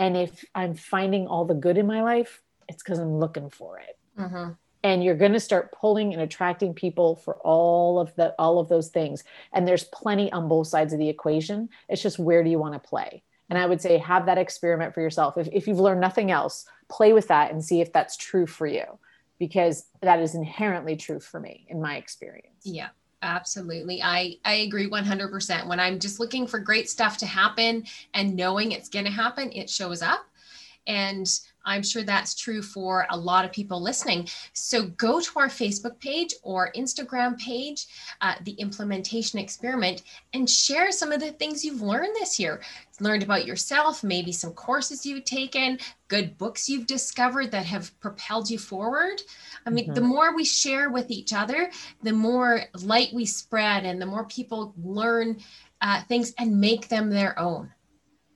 and 0.03 0.17
if 0.17 0.45
I'm 0.53 0.75
finding 0.75 1.29
all 1.29 1.45
the 1.45 1.55
good 1.55 1.79
in 1.79 1.87
my 1.87 2.03
life, 2.03 2.43
it's 2.69 2.83
because 2.83 2.99
I'm 2.99 3.21
looking 3.21 3.51
for 3.51 3.79
it. 3.79 3.97
Mm-hmm. 4.19 4.51
And 4.83 5.05
you're 5.05 5.15
going 5.15 5.33
to 5.33 5.39
start 5.39 5.71
pulling 5.71 6.13
and 6.13 6.21
attracting 6.21 6.75
people 6.75 7.15
for 7.15 7.37
all 7.37 8.01
of 8.01 8.13
the 8.17 8.35
all 8.37 8.59
of 8.59 8.69
those 8.69 8.89
things. 8.89 9.23
And 9.53 9.67
there's 9.67 9.85
plenty 9.85 10.33
on 10.33 10.49
both 10.49 10.67
sides 10.67 10.93
of 10.93 10.99
the 10.99 11.09
equation. 11.09 11.69
It's 11.89 12.03
just 12.03 12.19
where 12.19 12.43
do 12.43 12.51
you 12.51 12.59
want 12.59 12.75
to 12.75 12.81
play? 12.81 13.23
And 13.49 13.57
I 13.57 13.67
would 13.67 13.81
say 13.81 13.97
have 13.99 14.27
that 14.27 14.39
experiment 14.39 14.93
for 14.93 15.03
yourself. 15.03 15.39
If, 15.39 15.49
if 15.53 15.69
you've 15.69 15.79
learned 15.79 16.01
nothing 16.01 16.33
else, 16.33 16.67
play 16.91 17.13
with 17.13 17.29
that 17.29 17.53
and 17.53 17.65
see 17.65 17.81
if 17.81 17.93
that's 17.93 18.17
true 18.17 18.47
for 18.47 18.67
you, 18.67 18.99
because 19.39 19.87
that 20.01 20.19
is 20.19 20.35
inherently 20.35 20.97
true 20.97 21.21
for 21.21 21.39
me 21.39 21.65
in 21.69 21.81
my 21.81 21.97
experience. 21.97 22.65
Yeah. 22.65 22.89
Absolutely. 23.23 24.03
I, 24.03 24.39
I 24.45 24.55
agree 24.55 24.89
100%. 24.89 25.69
When 25.69 25.79
I'm 25.79 26.01
just 26.01 26.19
looking 26.19 26.47
for 26.47 26.59
great 26.59 26.91
stuff 26.91 27.17
to 27.19 27.27
happen 27.27 27.85
and 28.15 28.35
knowing 28.35 28.73
it's 28.73 28.89
going 28.89 29.05
to 29.05 29.13
happen, 29.13 29.53
it 29.53 29.71
shows 29.71 30.03
up. 30.03 30.27
And 30.89 31.29
I'm 31.65 31.83
sure 31.83 32.03
that's 32.03 32.35
true 32.35 32.63
for 32.63 33.07
a 33.11 33.17
lot 33.17 33.45
of 33.45 33.53
people 33.53 33.81
listening. 33.81 34.29
So 34.53 34.87
go 34.89 35.21
to 35.21 35.39
our 35.39 35.49
Facebook 35.49 35.99
page 36.01 36.35
or 36.43 36.73
Instagram 36.73 37.39
page, 37.39 37.87
uh, 38.21 38.35
the 38.43 38.53
implementation 38.53 39.39
experiment, 39.39 40.03
and 40.35 40.49
share 40.49 40.91
some 40.93 41.13
of 41.13 41.21
the 41.21 41.33
things 41.33 41.65
you've 41.65 41.83
learned 41.83 42.15
this 42.15 42.39
year. 42.39 42.61
Learned 43.01 43.23
about 43.23 43.47
yourself, 43.47 44.05
maybe 44.05 44.33
some 44.33 44.53
courses 44.53 45.05
you've 45.05 45.25
taken, 45.25 45.79
good 46.09 46.37
books 46.39 46.69
you've 46.69 46.87
discovered 46.87 47.51
that 47.51 47.67
have 47.67 47.99
propelled 48.01 48.49
you 48.49 48.59
forward. 48.59 49.23
I 49.67 49.71
mean, 49.71 49.87
mm-hmm. 49.87 49.95
the 49.95 50.03
more 50.03 50.35
we 50.35 50.45
share 50.45 50.91
with 50.91 51.11
each 51.11 51.33
other, 51.33 51.71
the 52.03 52.13
more 52.13 52.63
light 52.83 53.09
we 53.13 53.27
spread 53.27 53.85
and 53.85 54.01
the 54.01 54.07
more 54.07 54.25
people 54.25 54.75
learn 54.83 55.39
uh, 55.81 56.03
things 56.03 56.33
and 56.39 56.61
make 56.61 56.89
them 56.89 57.11
their 57.11 57.39
own. 57.39 57.71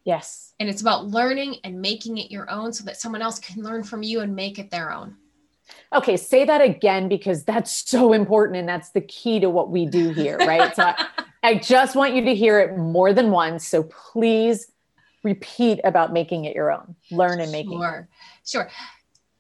Yes. 0.07 0.55
And 0.61 0.69
it's 0.69 0.81
about 0.81 1.09
learning 1.09 1.57
and 1.65 1.83
making 1.83 2.17
it 2.17 2.31
your 2.31 2.49
own 2.49 2.73
so 2.73 2.85
that 2.85 2.97
someone 2.97 3.21
else 3.21 3.41
can 3.41 3.63
learn 3.63 3.83
from 3.83 4.05
you 4.05 4.21
and 4.21 4.35
make 4.35 4.59
it 4.59 4.71
their 4.71 4.93
own. 4.93 5.17
Okay, 5.93 6.17
say 6.17 6.45
that 6.45 6.61
again 6.63 7.09
because 7.09 7.43
that's 7.43 7.73
so 7.91 8.13
important 8.13 8.57
and 8.57 8.69
that's 8.69 8.91
the 8.91 9.01
key 9.03 9.41
to 9.41 9.51
what 9.51 9.71
we 9.71 9.85
do 9.85 10.11
here, 10.11 10.39
right? 10.39 10.75
so 10.75 10.85
I, 10.85 11.07
I 11.43 11.55
just 11.57 11.97
want 11.97 12.15
you 12.15 12.25
to 12.25 12.35
hear 12.35 12.61
it 12.61 12.79
more 12.79 13.13
than 13.13 13.33
once. 13.33 13.67
So 13.67 13.83
please 13.83 14.71
repeat 15.25 15.81
about 15.83 16.13
making 16.13 16.45
it 16.45 16.55
your 16.55 16.71
own. 16.71 16.95
Learn 17.11 17.41
and 17.41 17.51
make 17.51 17.67
sure. 17.67 18.09
it. 18.09 18.49
Sure. 18.49 18.71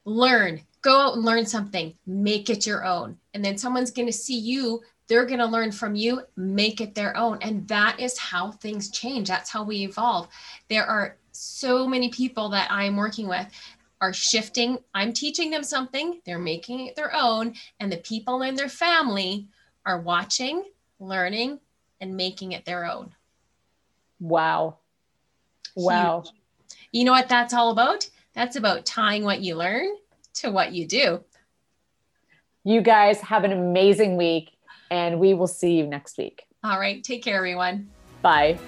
Learn. 0.04 0.60
Go 0.82 1.00
out 1.00 1.14
and 1.14 1.24
learn 1.24 1.46
something. 1.46 1.94
Make 2.06 2.50
it 2.50 2.66
your 2.66 2.84
own. 2.84 3.18
And 3.34 3.44
then 3.44 3.56
someone's 3.56 3.92
going 3.92 4.06
to 4.06 4.12
see 4.12 4.38
you 4.38 4.82
they're 5.08 5.26
going 5.26 5.38
to 5.38 5.46
learn 5.46 5.72
from 5.72 5.94
you, 5.94 6.22
make 6.36 6.80
it 6.80 6.94
their 6.94 7.16
own. 7.16 7.38
And 7.42 7.66
that 7.68 8.00
is 8.00 8.18
how 8.18 8.52
things 8.52 8.90
change. 8.90 9.28
That's 9.28 9.50
how 9.50 9.62
we 9.62 9.84
evolve. 9.84 10.28
There 10.68 10.84
are 10.84 11.16
so 11.32 11.86
many 11.86 12.08
people 12.08 12.48
that 12.50 12.70
I'm 12.70 12.96
working 12.96 13.28
with 13.28 13.46
are 14.00 14.12
shifting. 14.12 14.78
I'm 14.94 15.12
teaching 15.12 15.50
them 15.50 15.62
something, 15.62 16.20
they're 16.26 16.38
making 16.38 16.86
it 16.86 16.96
their 16.96 17.14
own. 17.14 17.54
And 17.80 17.90
the 17.90 17.98
people 17.98 18.42
in 18.42 18.54
their 18.54 18.68
family 18.68 19.48
are 19.84 20.00
watching, 20.00 20.64
learning, 20.98 21.60
and 22.00 22.16
making 22.16 22.52
it 22.52 22.64
their 22.64 22.84
own. 22.84 23.14
Wow. 24.20 24.78
Wow. 25.74 26.22
Huge. 26.22 26.34
You 26.92 27.04
know 27.04 27.12
what 27.12 27.28
that's 27.28 27.54
all 27.54 27.70
about? 27.70 28.08
That's 28.34 28.56
about 28.56 28.86
tying 28.86 29.24
what 29.24 29.40
you 29.40 29.54
learn 29.54 29.96
to 30.34 30.50
what 30.50 30.72
you 30.72 30.86
do. 30.86 31.22
You 32.64 32.80
guys 32.82 33.20
have 33.20 33.44
an 33.44 33.52
amazing 33.52 34.16
week 34.16 34.55
and 34.90 35.18
we 35.20 35.34
will 35.34 35.46
see 35.46 35.74
you 35.74 35.86
next 35.86 36.18
week. 36.18 36.44
All 36.64 36.78
right. 36.78 37.02
Take 37.02 37.22
care, 37.22 37.36
everyone. 37.36 37.90
Bye. 38.22 38.58